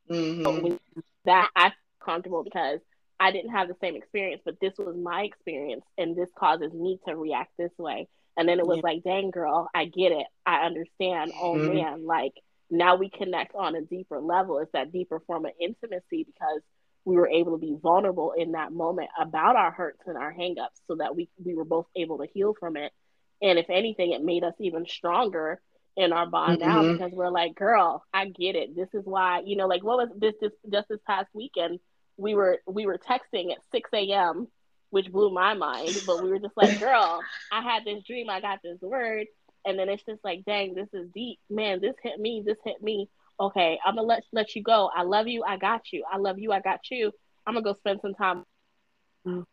Mhm. 0.09 0.63
with 0.63 0.79
that 1.25 1.51
I 1.57 1.71
feel 1.71 1.77
comfortable 2.05 2.45
because 2.45 2.81
I 3.21 3.33
didn't 3.33 3.51
have 3.53 3.69
the 3.69 3.77
same 3.81 3.97
experience, 3.97 4.43
but 4.45 4.61
this 4.61 4.75
was 4.79 4.97
my 4.97 5.23
experience, 5.23 5.85
and 5.99 6.17
this 6.17 6.31
causes 6.39 6.73
me 6.73 6.99
to 7.07 7.17
react 7.17 7.53
this 7.59 7.73
way. 7.79 8.09
And 8.37 8.49
then 8.49 8.59
it 8.59 8.67
was 8.67 8.79
Yeah. 8.79 8.83
like, 8.83 9.03
dang, 9.03 9.31
girl, 9.31 9.69
I 9.75 9.87
get 9.87 10.13
it. 10.13 10.27
I 10.47 10.65
understand. 10.67 11.33
Oh, 11.39 11.59
Mhm. 11.59 11.59
man. 11.59 12.07
Like, 12.07 12.33
now 12.71 12.97
we 12.97 13.11
connect 13.11 13.55
on 13.55 13.75
a 13.75 13.83
deeper 13.83 14.21
level. 14.21 14.59
It's 14.59 14.73
that 14.73 14.93
deeper 14.93 15.21
form 15.27 15.47
of 15.47 15.53
intimacy 15.61 16.25
because 16.25 16.61
we 17.09 17.17
were 17.17 17.29
able 17.29 17.53
to 17.53 17.59
be 17.59 17.77
vulnerable 17.83 18.33
in 18.37 18.53
that 18.53 18.73
moment 18.73 19.09
about 19.19 19.57
our 19.57 19.71
hurts 19.71 20.03
and 20.07 20.17
our 20.19 20.33
hangups 20.33 20.79
so 20.87 20.97
that 20.97 21.17
we, 21.17 21.29
we 21.45 21.55
were 21.55 21.65
both 21.65 21.87
able 21.97 22.19
to 22.19 22.27
heal 22.35 22.55
from 22.61 22.77
it. 22.77 22.93
And 23.41 23.59
if 23.59 23.71
anything, 23.71 24.13
it 24.13 24.23
made 24.23 24.45
us 24.45 24.55
even 24.61 24.87
stronger 24.87 25.61
in 25.97 26.13
our 26.13 26.27
bond 26.27 26.61
now 26.61 26.83
Mhm. 26.83 26.99
because 26.99 27.13
we're 27.13 27.31
like, 27.31 27.55
girl, 27.55 28.05
I 28.13 28.27
get 28.27 28.57
it. 28.57 28.77
This 28.77 28.89
is 28.93 29.05
why, 29.07 29.41
you 29.45 29.57
know, 29.57 29.67
like 29.67 29.83
what 29.83 29.99
was 29.99 30.11
this, 30.19 30.35
this 30.41 30.53
just 30.71 30.89
this 30.89 31.01
past 31.07 31.29
weekend? 31.33 31.81
We 32.19 32.35
were 32.35 32.59
we 32.67 32.87
were 32.87 32.99
texting 32.99 33.53
at 33.53 33.59
6 33.73 33.91
a.m., 33.95 34.49
which 34.91 35.11
blew 35.11 35.31
my 35.31 35.55
mind, 35.55 36.03
but 36.07 36.21
we 36.23 36.31
were 36.31 36.39
just 36.39 36.57
like, 36.57 36.79
girl, 36.79 37.23
I 37.51 37.63
had 37.63 37.85
this 37.85 38.03
dream, 38.05 38.29
I 38.29 38.41
got 38.41 38.61
this 38.63 38.81
word, 38.81 39.27
and 39.65 39.79
then 39.79 39.89
it's 39.89 40.03
just 40.05 40.25
like, 40.25 40.45
dang, 40.45 40.75
this 40.75 40.89
is 40.93 41.09
deep. 41.15 41.39
Man, 41.49 41.81
this 41.81 41.95
hit 42.03 42.19
me, 42.19 42.43
this 42.45 42.59
hit 42.65 42.83
me. 42.83 43.09
Okay, 43.41 43.79
I'm 43.85 43.95
gonna 43.97 44.07
let 44.07 44.25
let 44.33 44.55
you 44.55 44.63
go. 44.63 44.91
I 44.95 45.03
love 45.03 45.29
you, 45.29 45.43
I 45.45 45.57
got 45.57 45.93
you. 45.93 46.05
I 46.11 46.19
love 46.19 46.39
you, 46.39 46.53
I 46.53 46.61
got 46.61 46.81
you. 46.91 47.13
I'm 47.47 47.55
gonna 47.55 47.65
go 47.65 47.75
spend 47.75 48.01
some 48.03 48.15
time 48.15 48.45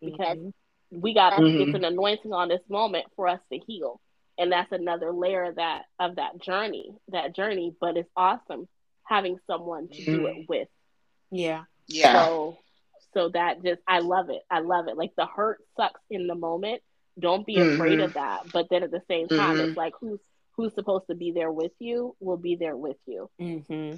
because 0.02 0.38
Mhm. 0.38 0.54
we 0.92 1.14
got 1.14 1.34
Mhm. 1.34 1.62
it's 1.62 1.74
an 1.74 1.84
anointing 1.86 2.34
on 2.34 2.48
this 2.50 2.62
moment 2.70 3.06
for 3.16 3.28
us 3.28 3.40
to 3.52 3.58
heal 3.60 4.00
and 4.38 4.52
that's 4.52 4.72
another 4.72 5.12
layer 5.12 5.44
of 5.46 5.56
that 5.56 5.84
of 6.00 6.16
that 6.16 6.38
journey 6.42 6.94
that 7.10 7.36
journey 7.36 7.76
but 7.80 7.98
it's 7.98 8.10
awesome 8.16 8.68
having 9.04 9.38
someone 9.48 9.88
to 9.90 10.04
do 10.04 10.28
it 10.28 10.48
with 10.48 10.68
yeah. 11.32 11.64
Yeah. 11.88 12.14
so 12.14 12.60
so 13.14 13.30
that 13.30 13.64
just 13.64 13.82
i 13.88 14.00
love 14.00 14.30
it 14.30 14.42
i 14.50 14.60
love 14.60 14.88
it 14.88 14.98
like 14.98 15.14
the 15.16 15.26
hurt 15.26 15.60
sucks 15.76 16.02
in 16.10 16.28
the 16.28 16.36
moment 16.36 16.82
don't 17.20 17.46
be 17.46 17.60
afraid 17.60 18.00
Mhm. 18.00 18.06
of 18.06 18.14
that 18.14 18.52
but 18.52 18.68
then 18.70 18.84
at 18.84 18.92
the 18.92 19.02
same 19.08 19.28
time 19.30 19.60
it's 19.60 19.76
like 19.78 19.94
who's 20.00 20.20
who's 20.56 20.74
supposed 20.74 21.06
to 21.10 21.16
be 21.16 21.32
there 21.32 21.52
with 21.52 21.72
you 21.80 22.16
will 22.20 22.38
be 22.38 22.56
there 22.56 22.78
with 22.78 22.98
you 23.06 23.30
Mm-hmm. 23.42 23.98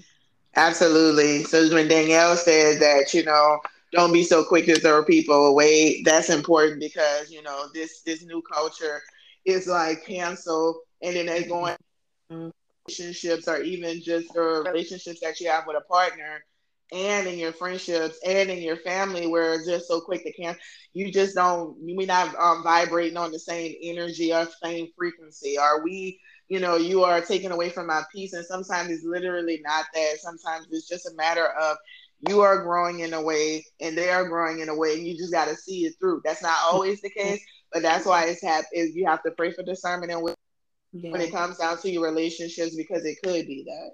Absolutely. 0.55 1.43
So 1.43 1.73
when 1.73 1.87
Danielle 1.87 2.35
said 2.35 2.79
that, 2.81 3.13
you 3.13 3.23
know, 3.23 3.59
don't 3.91 4.11
be 4.13 4.23
so 4.23 4.43
quick 4.43 4.65
to 4.65 4.75
throw 4.79 5.03
people 5.03 5.45
away, 5.47 6.01
that's 6.03 6.29
important 6.29 6.79
because, 6.79 7.31
you 7.31 7.41
know, 7.41 7.65
this 7.73 8.01
this 8.03 8.23
new 8.25 8.41
culture 8.41 9.01
is 9.45 9.67
like 9.67 10.05
cancel 10.05 10.81
and 11.01 11.15
then 11.15 11.25
they 11.27 11.43
go 11.43 11.67
in 11.67 11.75
Mhm. 12.31 12.51
relationships 12.87 13.47
or 13.47 13.61
even 13.61 14.01
just 14.01 14.33
the 14.33 14.41
relationships 14.41 15.19
that 15.21 15.39
you 15.39 15.49
have 15.49 15.65
with 15.67 15.77
a 15.77 15.81
partner 15.91 16.43
and 16.93 17.27
in 17.27 17.37
your 17.37 17.51
friendships 17.53 18.19
and 18.25 18.49
in 18.49 18.59
your 18.61 18.77
family 18.77 19.27
where 19.27 19.53
it's 19.53 19.67
just 19.67 19.87
so 19.87 19.99
quick 20.01 20.23
to 20.23 20.31
cancel. 20.33 20.61
You 20.93 21.11
just 21.11 21.35
don't 21.35 21.75
we're 21.79 22.07
not 22.07 22.35
um, 22.35 22.63
vibrating 22.63 23.17
on 23.17 23.31
the 23.31 23.39
same 23.39 23.75
energy 23.81 24.33
or 24.33 24.47
same 24.63 24.87
frequency. 24.97 25.57
Are 25.57 25.83
we 25.83 26.19
you 26.49 26.59
know, 26.59 26.75
you 26.77 27.03
are 27.03 27.21
taken 27.21 27.51
away 27.51 27.69
from 27.69 27.87
my 27.87 28.03
peace. 28.13 28.33
And 28.33 28.45
sometimes 28.45 28.89
it's 28.89 29.03
literally 29.03 29.61
not 29.63 29.85
that. 29.93 30.17
Sometimes 30.19 30.67
it's 30.71 30.87
just 30.87 31.05
a 31.07 31.15
matter 31.15 31.45
of 31.45 31.77
you 32.27 32.41
are 32.41 32.63
growing 32.63 33.01
in 33.01 33.13
a 33.13 33.21
way 33.21 33.65
and 33.79 33.97
they 33.97 34.09
are 34.09 34.27
growing 34.27 34.59
in 34.59 34.69
a 34.69 34.75
way, 34.75 34.93
and 34.93 35.05
you 35.05 35.17
just 35.17 35.33
got 35.33 35.47
to 35.47 35.55
see 35.55 35.85
it 35.85 35.93
through. 35.99 36.21
That's 36.23 36.41
not 36.41 36.57
always 36.63 37.01
the 37.01 37.09
case, 37.09 37.43
but 37.71 37.81
that's 37.81 38.05
why 38.05 38.25
it's 38.25 38.41
hap- 38.41 38.65
is 38.73 38.95
you 38.95 39.05
have 39.05 39.21
to 39.23 39.31
pray 39.31 39.51
for 39.51 39.63
discernment 39.63 40.11
and 40.11 40.21
when 40.23 41.21
it 41.21 41.31
comes 41.31 41.57
down 41.57 41.77
to 41.79 41.89
your 41.89 42.03
relationships 42.03 42.75
because 42.75 43.05
it 43.05 43.17
could 43.23 43.45
be 43.45 43.63
that. 43.67 43.91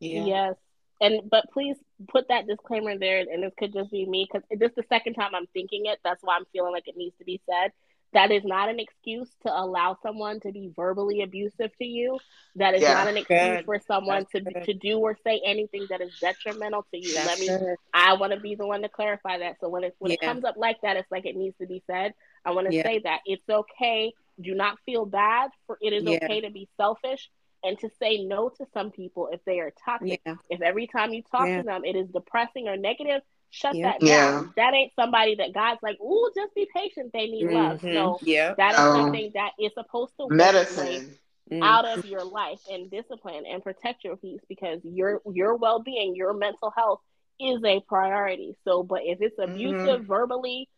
Yeah. 0.00 0.24
Yes. 0.24 0.54
And 1.00 1.30
but 1.30 1.44
please 1.52 1.76
put 2.08 2.28
that 2.28 2.46
disclaimer 2.46 2.98
there, 2.98 3.20
and 3.20 3.42
this 3.42 3.52
could 3.58 3.72
just 3.72 3.90
be 3.90 4.06
me 4.06 4.26
because 4.30 4.46
this 4.50 4.70
is 4.70 4.76
the 4.76 4.84
second 4.88 5.14
time 5.14 5.34
I'm 5.34 5.46
thinking 5.48 5.86
it. 5.86 5.98
That's 6.02 6.22
why 6.22 6.36
I'm 6.36 6.46
feeling 6.52 6.72
like 6.72 6.88
it 6.88 6.96
needs 6.96 7.16
to 7.18 7.24
be 7.24 7.40
said. 7.48 7.72
That 8.12 8.30
is 8.30 8.42
not 8.44 8.68
an 8.70 8.80
excuse 8.80 9.28
to 9.42 9.52
allow 9.52 9.96
someone 10.02 10.40
to 10.40 10.52
be 10.52 10.72
verbally 10.74 11.22
abusive 11.22 11.76
to 11.76 11.84
you. 11.84 12.18
That 12.56 12.74
is 12.74 12.82
Yeah. 12.82 12.94
not 12.94 13.08
an 13.08 13.16
excuse 13.18 13.58
Good. 13.58 13.64
for 13.66 13.78
someone 13.80 14.24
to 14.32 14.40
good. 14.40 14.64
to 14.64 14.74
do 14.74 14.98
or 14.98 15.16
say 15.24 15.40
anything 15.44 15.86
that 15.90 16.00
is 16.00 16.18
detrimental 16.18 16.84
to 16.90 16.98
you. 16.98 17.12
That's 17.12 17.26
Let 17.26 17.38
me. 17.38 17.46
good. 17.46 17.76
I 17.92 18.14
want 18.14 18.32
to 18.32 18.40
be 18.40 18.54
the 18.54 18.66
one 18.66 18.82
to 18.82 18.88
clarify 18.88 19.38
that. 19.38 19.60
So 19.60 19.68
when 19.68 19.84
it 19.84 19.94
when 19.98 20.10
it 20.12 20.20
comes 20.20 20.44
up 20.44 20.56
like 20.56 20.80
that, 20.82 20.96
it's 20.96 21.10
like 21.10 21.26
it 21.26 21.36
needs 21.36 21.56
to 21.58 21.66
be 21.66 21.82
said. 21.86 22.14
I 22.44 22.52
want 22.52 22.68
to 22.68 22.74
Yeah. 22.74 22.82
say 22.82 22.98
that 23.00 23.20
it's 23.26 23.48
okay. 23.48 24.12
Do 24.40 24.54
not 24.54 24.78
feel 24.86 25.04
bad 25.04 25.50
for 25.66 25.78
it 25.80 25.92
is 25.92 26.04
Yeah. 26.04 26.18
okay 26.22 26.40
to 26.40 26.50
be 26.50 26.68
selfish 26.76 27.30
and 27.62 27.78
to 27.80 27.90
say 28.00 28.24
no 28.24 28.48
to 28.48 28.64
some 28.72 28.90
people 28.90 29.28
if 29.32 29.44
they 29.44 29.60
are 29.60 29.72
toxic. 29.84 30.22
Yeah. 30.24 30.36
If 30.48 30.62
every 30.62 30.86
time 30.86 31.12
you 31.12 31.22
talk 31.22 31.46
Yeah. 31.46 31.58
to 31.58 31.62
them 31.64 31.84
it 31.84 31.96
is 31.96 32.08
depressing 32.08 32.68
or 32.68 32.76
negative, 32.76 33.20
shut 33.50 33.76
Yeah. 33.76 33.92
that 33.92 34.04
down. 34.04 34.44
Yeah. 34.44 34.52
That 34.56 34.74
ain't 34.74 34.92
somebody 34.94 35.34
that 35.36 35.52
God's 35.54 35.82
like, 35.82 36.00
ooh, 36.00 36.30
just 36.34 36.54
be 36.54 36.66
patient. 36.74 37.12
They 37.12 37.26
need 37.26 37.46
love. 37.48 37.80
Mhm. 37.80 37.92
No, 37.94 38.18
Yep. 38.22 38.56
that 38.56 38.76
is 38.76 38.84
No. 38.84 38.92
something 38.92 39.30
that 39.34 39.52
is 39.58 39.72
supposed 39.74 40.16
to 40.18 40.26
work 40.26 40.32
Medicine. 40.32 41.18
Mm. 41.50 41.62
out 41.62 41.84
of 41.86 42.04
your 42.04 42.24
life 42.24 42.58
and 42.68 42.90
discipline 42.90 43.44
and 43.46 43.62
protect 43.62 44.04
your 44.04 44.16
peace 44.16 44.40
because 44.48 44.80
your 44.84 45.20
your 45.32 45.56
well 45.56 45.80
being, 45.80 46.14
your 46.14 46.32
mental 46.34 46.70
health 46.70 47.00
is 47.40 47.62
a 47.64 47.80
priority. 47.80 48.54
So, 48.64 48.82
but 48.82 49.00
if 49.04 49.20
it's 49.20 49.38
abusive 49.38 50.04
verbally, 50.06 50.68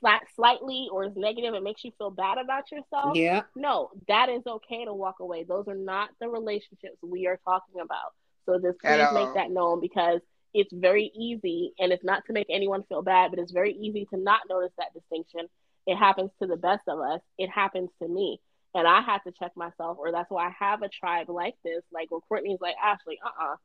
slight, 0.00 0.22
slightly, 0.34 0.88
or 0.92 1.04
is 1.04 1.16
negative, 1.16 1.54
it 1.54 1.62
makes 1.62 1.84
you 1.84 1.92
feel 1.98 2.10
bad 2.10 2.38
about 2.38 2.70
yourself. 2.70 3.16
Yeah. 3.16 3.42
No, 3.56 3.90
that 4.08 4.28
is 4.28 4.42
okay 4.46 4.84
to 4.84 4.92
walk 4.92 5.20
away. 5.20 5.44
Those 5.44 5.66
are 5.68 5.74
not 5.74 6.10
the 6.20 6.28
relationships 6.28 6.98
we 7.02 7.26
are 7.26 7.38
talking 7.44 7.80
about. 7.80 8.12
So 8.46 8.58
just 8.60 8.82
please 8.82 9.10
make 9.10 9.32
that 9.34 9.50
known 9.50 9.80
because 9.80 10.20
it's 10.54 10.72
very 10.72 11.10
easy, 11.14 11.72
and 11.78 11.92
it's 11.92 12.04
not 12.04 12.24
to 12.26 12.32
make 12.32 12.46
anyone 12.50 12.84
feel 12.88 13.02
bad, 13.02 13.30
but 13.30 13.38
it's 13.40 13.52
very 13.52 13.72
easy 13.74 14.06
to 14.06 14.16
not 14.18 14.40
notice 14.48 14.72
that 14.78 14.94
distinction. 14.94 15.48
It 15.86 15.96
happens 15.96 16.30
to 16.40 16.46
the 16.46 16.56
best 16.56 16.82
of 16.88 17.00
us. 17.00 17.20
It 17.38 17.50
happens 17.50 17.90
to 18.02 18.08
me. 18.08 18.40
And 18.74 18.86
I 18.86 19.00
had 19.00 19.18
to 19.26 19.32
check 19.32 19.52
myself, 19.56 19.98
or 19.98 20.12
that's 20.12 20.30
why 20.30 20.46
I 20.48 20.52
have 20.58 20.82
a 20.82 20.88
tribe 20.88 21.28
like 21.30 21.54
this, 21.64 21.82
like 21.92 22.10
where 22.10 22.20
Courtney's 22.28 22.60
like, 22.60 22.76
Ashley, 22.82 23.18
uh 23.24 23.44
uh 23.52 23.56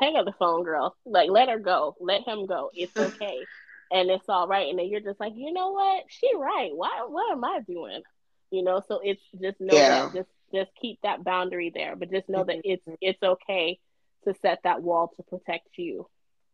hang 0.00 0.16
up 0.16 0.26
the 0.26 0.32
phone, 0.38 0.64
girl. 0.64 0.96
Like, 1.06 1.30
let 1.30 1.48
her 1.48 1.58
go. 1.58 1.96
Let 2.00 2.22
him 2.26 2.46
go. 2.46 2.70
It's 2.74 2.96
okay. 2.98 3.48
and 3.90 4.10
it's 4.10 4.28
all 4.28 4.46
right. 4.48 4.68
And 4.68 4.78
then 4.78 4.88
you're 4.88 5.00
just 5.00 5.20
like, 5.20 5.32
you 5.36 5.52
know 5.52 5.70
what? 5.72 6.04
She 6.08 6.30
right. 6.36 6.70
Why 6.74 7.04
what 7.08 7.32
am 7.32 7.44
I 7.44 7.60
doing? 7.66 8.02
You 8.50 8.62
know, 8.62 8.82
so 8.86 9.00
it's 9.02 9.22
just 9.40 9.60
know 9.60 9.84
Yeah. 9.84 9.88
that 9.88 10.12
just 10.12 10.28
just 10.54 10.70
keep 10.80 11.00
that 11.02 11.24
boundary 11.24 11.70
there. 11.74 11.96
But 11.96 12.10
just 12.10 12.28
know 12.28 12.44
that 12.44 12.58
it's 12.64 12.84
it's 13.00 13.22
okay 13.22 13.78
to 14.24 14.34
set 14.42 14.60
that 14.64 14.82
wall 14.82 15.12
to 15.16 15.22
protect 15.24 15.68
you. 15.78 16.06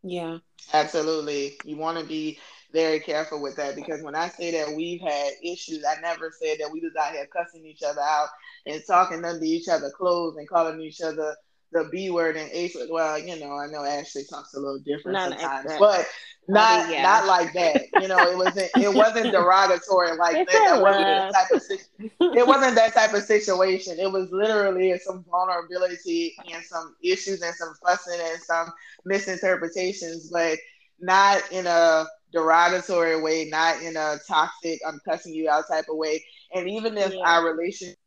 Yeah. 0.07 0.39
Absolutely. 0.73 1.57
You 1.65 1.77
want 1.77 1.99
to 1.99 2.05
be 2.05 2.39
very 2.73 2.99
careful 2.99 3.41
with 3.41 3.55
that 3.57 3.75
because 3.75 4.01
when 4.03 4.15
I 4.15 4.29
say 4.29 4.51
that 4.51 4.75
we've 4.75 5.01
had 5.01 5.33
issues, 5.43 5.83
I 5.87 5.99
never 6.01 6.31
said 6.41 6.57
that 6.59 6.71
we 6.71 6.81
was 6.81 6.93
out 6.99 7.13
here 7.13 7.27
cussing 7.27 7.65
each 7.65 7.83
other 7.83 8.01
out 8.01 8.29
and 8.65 8.81
talking 8.87 9.23
under 9.25 9.43
each 9.43 9.67
other 9.69 9.91
clothes 9.91 10.37
and 10.37 10.49
calling 10.49 10.81
each 10.81 11.01
other 11.01 11.35
the 11.71 11.89
B 11.91 12.09
word 12.09 12.37
and 12.37 12.51
word. 12.51 12.87
Well, 12.89 13.19
you 13.19 13.39
know, 13.39 13.57
I 13.57 13.67
know 13.67 13.83
Ashley 13.83 14.23
talks 14.29 14.53
a 14.53 14.59
little 14.59 14.79
different 14.79 15.13
not 15.13 15.39
sometimes, 15.39 15.79
but 15.79 16.07
not 16.47 16.89
yeah. 16.89 17.03
not 17.03 17.25
like 17.25 17.53
that. 17.53 17.83
You 17.99 18.07
know, 18.07 18.17
it 18.19 18.37
wasn't 18.37 18.69
it 18.75 18.93
wasn't 18.95 19.31
derogatory 19.31 20.15
like 20.17 20.47
that. 20.47 20.51
That 20.51 20.81
wasn't 20.81 21.05
that 21.05 21.33
type 21.33 21.51
of 21.51 22.37
it 22.37 22.47
wasn't 22.47 22.75
that 22.75 22.93
type 22.93 23.13
of 23.13 23.23
situation. 23.23 23.99
It 23.99 24.11
was 24.11 24.31
literally 24.31 24.97
some 24.99 25.25
vulnerability 25.29 26.35
and 26.53 26.63
some 26.63 26.95
issues 27.03 27.41
and 27.41 27.53
some 27.55 27.73
fussing 27.83 28.19
and 28.19 28.41
some 28.41 28.71
misinterpretations, 29.05 30.29
but 30.31 30.57
not 30.99 31.41
in 31.51 31.67
a 31.67 32.05
derogatory 32.31 33.21
way, 33.21 33.47
not 33.49 33.81
in 33.81 33.95
a 33.95 34.17
toxic, 34.27 34.79
I'm 34.85 34.99
cussing 35.05 35.33
you 35.33 35.49
out 35.49 35.67
type 35.67 35.85
of 35.89 35.97
way. 35.97 36.23
And 36.53 36.69
even 36.69 36.97
if 36.97 37.13
yeah. 37.13 37.21
our 37.21 37.45
relationship 37.45 37.97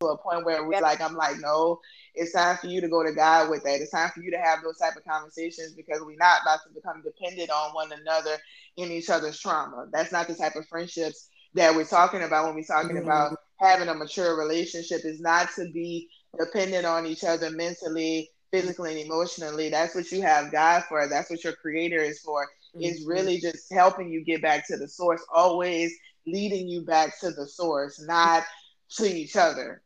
to 0.00 0.06
a 0.06 0.18
point 0.18 0.44
where 0.44 0.64
we're 0.64 0.80
like, 0.80 1.00
I'm 1.00 1.14
like, 1.14 1.40
no, 1.40 1.80
it's 2.14 2.32
time 2.32 2.56
for 2.56 2.68
you 2.68 2.80
to 2.80 2.88
go 2.88 3.02
to 3.02 3.12
God 3.12 3.50
with 3.50 3.64
that. 3.64 3.80
It's 3.80 3.90
time 3.90 4.10
for 4.14 4.20
you 4.20 4.30
to 4.30 4.38
have 4.38 4.62
those 4.62 4.78
type 4.78 4.96
of 4.96 5.04
conversations 5.04 5.72
because 5.72 6.00
we're 6.02 6.16
not 6.16 6.42
about 6.42 6.60
to 6.64 6.72
become 6.72 7.02
dependent 7.02 7.50
on 7.50 7.74
one 7.74 7.90
another 7.92 8.36
in 8.76 8.92
each 8.92 9.10
other's 9.10 9.40
trauma. 9.40 9.88
That's 9.92 10.12
not 10.12 10.28
the 10.28 10.34
type 10.34 10.54
of 10.54 10.68
friendships 10.68 11.28
that 11.54 11.74
we're 11.74 11.84
talking 11.84 12.22
about 12.22 12.46
when 12.46 12.54
we're 12.54 12.62
talking 12.62 12.96
mm-hmm. 12.96 13.06
about 13.06 13.38
having 13.56 13.88
a 13.88 13.94
mature 13.94 14.38
relationship. 14.38 15.04
Is 15.04 15.20
not 15.20 15.48
to 15.56 15.70
be 15.72 16.08
dependent 16.38 16.86
on 16.86 17.04
each 17.04 17.24
other 17.24 17.50
mentally, 17.50 18.30
physically, 18.52 18.92
and 18.92 19.10
emotionally. 19.10 19.68
That's 19.68 19.96
what 19.96 20.12
you 20.12 20.22
have 20.22 20.52
God 20.52 20.84
for. 20.88 21.08
That's 21.08 21.28
what 21.28 21.42
your 21.42 21.54
creator 21.54 21.98
is 21.98 22.20
for. 22.20 22.44
Mm-hmm. 22.44 22.82
Is 22.82 23.04
really 23.04 23.40
just 23.40 23.72
helping 23.72 24.10
you 24.10 24.24
get 24.24 24.42
back 24.42 24.68
to 24.68 24.76
the 24.76 24.86
source, 24.86 25.24
always 25.34 25.92
leading 26.24 26.68
you 26.68 26.82
back 26.82 27.18
to 27.20 27.32
the 27.32 27.48
source, 27.48 28.00
not 28.06 28.44
to 28.90 29.04
each 29.04 29.34
other. 29.34 29.82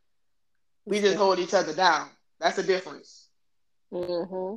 We 0.84 1.00
just 1.00 1.16
hold 1.16 1.38
each 1.38 1.54
other 1.54 1.74
down. 1.74 2.08
That's 2.40 2.56
the 2.56 2.62
difference. 2.62 3.28
Mm-hmm. 3.92 4.56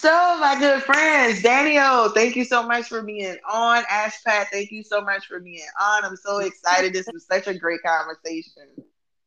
So, 0.00 0.38
my 0.40 0.56
good 0.58 0.82
friends, 0.82 1.42
Daniel, 1.42 2.08
thank 2.10 2.34
you 2.34 2.44
so 2.44 2.62
much 2.62 2.86
for 2.86 3.02
being 3.02 3.36
on. 3.52 3.84
Ash 3.90 4.14
Pat, 4.24 4.46
thank 4.50 4.70
you 4.70 4.82
so 4.82 5.02
much 5.02 5.26
for 5.26 5.40
being 5.40 5.66
on. 5.78 6.04
I'm 6.04 6.16
so 6.16 6.38
excited. 6.38 6.94
this 6.94 7.06
was 7.12 7.26
such 7.26 7.46
a 7.48 7.54
great 7.54 7.82
conversation. 7.82 8.62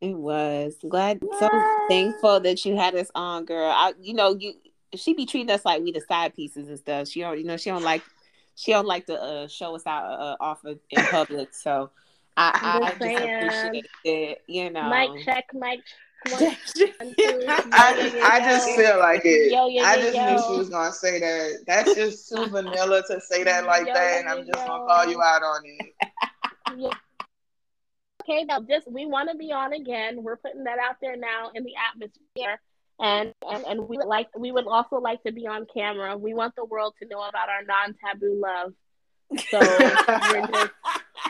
It 0.02 0.16
was. 0.16 0.76
Glad 0.90 1.22
so 1.40 1.50
thankful 1.90 2.40
that 2.40 2.66
you 2.66 2.76
had 2.76 2.96
us 2.96 3.12
on, 3.14 3.46
girl. 3.46 3.70
I 3.70 3.94
you 4.02 4.14
know, 4.14 4.36
you 4.36 4.54
she 4.96 5.14
be 5.14 5.26
treating 5.26 5.52
us 5.52 5.64
like 5.64 5.84
we 5.84 5.92
the 5.92 6.02
side 6.02 6.36
pieces 6.36 6.68
and 6.68 6.80
stuff. 6.80 7.08
She 7.08 7.22
don't 7.22 7.38
you 7.38 7.46
know, 7.46 7.58
she 7.58 7.70
don't 7.70 7.84
like 7.84 8.02
she 8.56 8.72
don't 8.72 8.88
like 8.88 9.06
to 9.06 9.22
uh, 9.22 9.48
show 9.48 9.76
us 9.76 9.86
out 9.86 10.06
uh, 10.06 10.38
off 10.40 10.64
of, 10.66 10.80
in 10.90 11.04
public. 11.06 11.54
So 11.54 11.92
I, 12.36 12.60
I 12.62 12.80
just 12.80 12.96
appreciate 12.96 13.86
it. 14.04 14.42
You 14.48 14.70
know, 14.72 14.90
mic 14.90 15.24
check, 15.26 15.46
mic 15.54 15.82
I, 16.26 16.58
I 18.24 18.40
just 18.40 18.70
feel 18.76 19.00
like 19.00 19.22
it. 19.26 19.52
Yo, 19.52 19.68
yo, 19.68 19.84
I 19.84 19.98
just 19.98 20.16
yo. 20.16 20.32
knew 20.32 20.42
she 20.42 20.58
was 20.58 20.70
gonna 20.70 20.92
say 20.92 21.20
that. 21.20 21.64
That's 21.68 21.96
just 21.96 22.30
too 22.30 22.46
vanilla 22.50 23.04
to 23.08 23.22
say 23.22 23.44
that 23.44 23.66
like 23.66 23.86
that, 23.86 24.20
and 24.20 24.30
I'm 24.30 24.46
just 24.46 24.66
gonna 24.66 24.86
call 24.86 25.10
you 25.10 25.22
out 25.22 25.44
on 25.44 25.62
it. 25.66 25.94
Yeah. 26.78 26.90
Okay, 28.22 28.46
now 28.46 28.62
just 28.62 28.90
we 28.90 29.06
want 29.06 29.30
to 29.30 29.38
be 29.38 29.52
on 29.52 29.74
again. 29.74 30.24
We're 30.24 30.38
putting 30.38 30.64
that 30.64 30.80
out 30.80 30.96
there 31.02 31.18
now 31.18 31.52
in 31.54 31.64
the 31.64 31.74
atmosphere, 31.92 32.62
and 33.02 33.34
and 33.50 33.66
and 33.66 33.90
we 33.90 33.98
would 33.98 34.08
like 34.08 34.30
we 34.38 34.52
would 34.52 34.66
also 34.66 34.98
like 34.98 35.22
to 35.24 35.34
be 35.34 35.46
on 35.46 35.66
camera. 35.74 36.18
We 36.18 36.34
want 36.34 36.56
the 36.56 36.66
world 36.66 36.94
to 37.02 37.08
know 37.08 37.22
about 37.28 37.50
our 37.50 37.64
non-taboo 37.64 38.42
love. 38.42 38.74
So 39.50 39.60
we're 39.60 40.48
just 40.54 40.72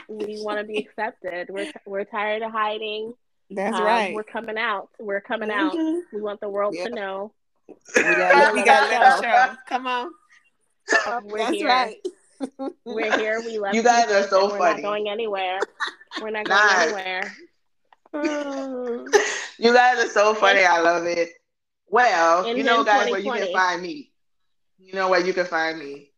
we 0.07 0.41
want 0.41 0.59
to 0.59 0.65
be 0.65 0.77
accepted. 0.77 1.49
We're 1.49 1.71
we're 1.85 2.05
tired 2.05 2.41
of 2.41 2.51
hiding. 2.51 3.13
That's 3.49 3.77
um, 3.77 3.83
right. 3.83 4.13
We're 4.13 4.23
coming 4.23 4.57
out. 4.57 4.89
We're 4.99 5.21
coming 5.21 5.51
out. 5.51 5.73
Mm-hmm. 5.73 6.15
We 6.15 6.21
want 6.21 6.39
the 6.39 6.49
world 6.49 6.75
to 6.75 6.89
know. 6.89 7.33
We 7.95 8.03
got, 8.03 8.53
we 8.53 8.63
got 8.65 8.89
let 8.89 9.23
show. 9.23 9.55
Come 9.67 9.87
on. 9.87 10.11
we're 11.25 11.37
That's 11.37 11.51
here. 11.51 11.67
right. 11.67 11.95
we're 12.85 13.17
here. 13.17 13.41
We 13.45 13.57
love 13.57 13.73
you 13.73 13.83
guys 13.83 14.11
are 14.11 14.27
so 14.27 14.45
we're 14.45 14.57
funny. 14.57 14.59
We're 14.59 14.73
not 14.73 14.81
going 14.81 15.09
anywhere. 15.09 15.59
We're 16.21 16.31
not 16.31 16.45
going 16.45 16.59
nah. 16.59 16.81
anywhere. 16.81 17.33
you 19.57 19.73
guys 19.73 20.05
are 20.05 20.09
so 20.09 20.33
funny. 20.33 20.63
I 20.63 20.81
love 20.81 21.05
it. 21.05 21.29
Well, 21.89 22.47
you 22.55 22.63
know, 22.63 22.83
guys, 22.83 23.09
where 23.09 23.19
you 23.19 23.31
can 23.31 23.53
find 23.53 23.81
me. 23.81 24.11
You 24.79 24.93
know 24.93 25.09
where 25.09 25.25
you 25.25 25.33
can 25.33 25.45
find 25.45 25.79
me. 25.79 26.09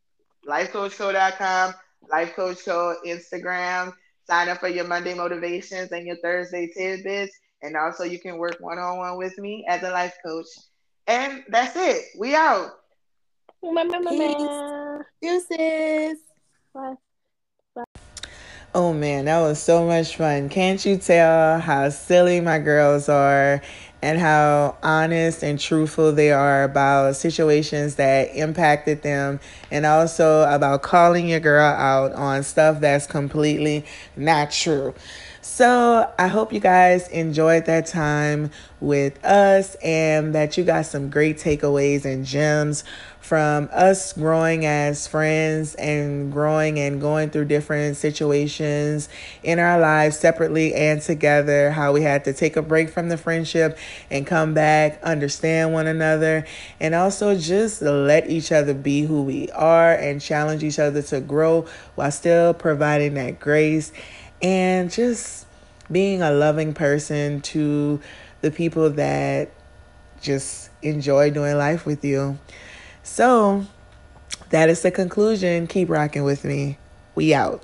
LifeCoachCo.com 0.47 1.73
Life 2.09 2.35
Coach 2.35 2.63
Show 2.63 2.95
Instagram. 3.05 3.93
Sign 4.27 4.49
up 4.49 4.59
for 4.59 4.67
your 4.67 4.87
Monday 4.87 5.13
motivations 5.13 5.91
and 5.91 6.05
your 6.05 6.17
Thursday 6.17 6.67
tidbits. 6.75 7.37
And 7.61 7.75
also, 7.75 8.03
you 8.03 8.19
can 8.19 8.37
work 8.37 8.57
one 8.59 8.79
on 8.79 8.97
one 8.97 9.17
with 9.17 9.37
me 9.37 9.65
as 9.67 9.83
a 9.83 9.91
life 9.91 10.15
coach. 10.25 10.47
And 11.07 11.43
that's 11.49 11.75
it. 11.75 12.05
We 12.17 12.35
out. 12.35 12.71
Deuces. 15.21 16.17
Bye. 16.73 16.95
Oh 18.75 18.91
man, 18.91 19.23
that 19.23 19.39
was 19.39 19.61
so 19.61 19.87
much 19.87 20.17
fun. 20.17 20.49
Can't 20.49 20.85
you 20.85 20.97
tell 20.97 21.61
how 21.61 21.87
silly 21.89 22.41
my 22.41 22.59
girls 22.59 23.07
are 23.07 23.61
and 24.05 24.19
how 24.19 24.77
honest 24.83 25.41
and 25.41 25.59
truthful 25.59 26.11
they 26.11 26.31
are 26.31 26.61
about 26.61 27.15
situations 27.15 27.95
that 27.95 28.29
impacted 28.35 29.01
them 29.01 29.39
and 29.71 29.83
also 29.83 30.43
about 30.43 30.83
calling 30.83 31.27
your 31.27 31.39
girl 31.39 31.65
out 31.65 32.13
on 32.13 32.43
stuff 32.43 32.79
that's 32.79 33.07
completely 33.07 33.83
not 34.15 34.51
true. 34.51 34.93
So, 35.41 36.11
I 36.19 36.27
hope 36.27 36.53
you 36.53 36.59
guys 36.59 37.07
enjoyed 37.07 37.65
that 37.65 37.87
time 37.87 38.51
with 38.79 39.23
us 39.25 39.73
and 39.75 40.35
that 40.35 40.55
you 40.55 40.63
got 40.63 40.85
some 40.85 41.09
great 41.09 41.37
takeaways 41.37 42.05
and 42.05 42.25
gems 42.25 42.83
from 43.25 43.67
us 43.73 44.13
growing 44.13 44.67
as 44.67 45.07
friends 45.07 45.73
and 45.75 46.31
growing 46.31 46.77
and 46.77 47.01
going 47.01 47.31
through 47.31 47.45
different 47.45 47.97
situations 47.97 49.09
in 49.41 49.57
our 49.57 49.79
lives 49.79 50.19
separately 50.19 50.75
and 50.75 51.01
together, 51.01 51.71
how 51.71 51.91
we 51.91 52.03
had 52.03 52.23
to 52.23 52.31
take 52.31 52.55
a 52.55 52.61
break 52.61 52.87
from 52.87 53.09
the 53.09 53.17
friendship 53.17 53.79
and 54.11 54.27
come 54.27 54.53
back, 54.53 55.01
understand 55.01 55.73
one 55.73 55.87
another, 55.87 56.45
and 56.79 56.93
also 56.93 57.35
just 57.35 57.81
let 57.81 58.29
each 58.29 58.51
other 58.51 58.75
be 58.75 59.01
who 59.01 59.23
we 59.23 59.49
are 59.53 59.93
and 59.93 60.21
challenge 60.21 60.63
each 60.63 60.77
other 60.77 61.01
to 61.01 61.19
grow 61.19 61.65
while 61.95 62.11
still 62.11 62.53
providing 62.53 63.15
that 63.15 63.39
grace 63.39 63.91
and 64.43 64.91
just 64.91 65.47
being 65.91 66.21
a 66.21 66.29
loving 66.29 66.75
person 66.75 67.41
to 67.41 67.99
the 68.41 68.51
people 68.51 68.91
that 68.91 69.49
just 70.21 70.69
enjoy 70.83 71.31
doing 71.31 71.57
life 71.57 71.87
with 71.87 72.05
you. 72.05 72.37
So 73.05 73.67
that 74.49 74.67
is 74.67 74.81
the 74.81 74.89
conclusion. 74.89 75.67
Keep 75.67 75.89
rocking 75.89 76.23
with 76.23 76.43
me. 76.43 76.79
We 77.13 77.33
out. 77.35 77.63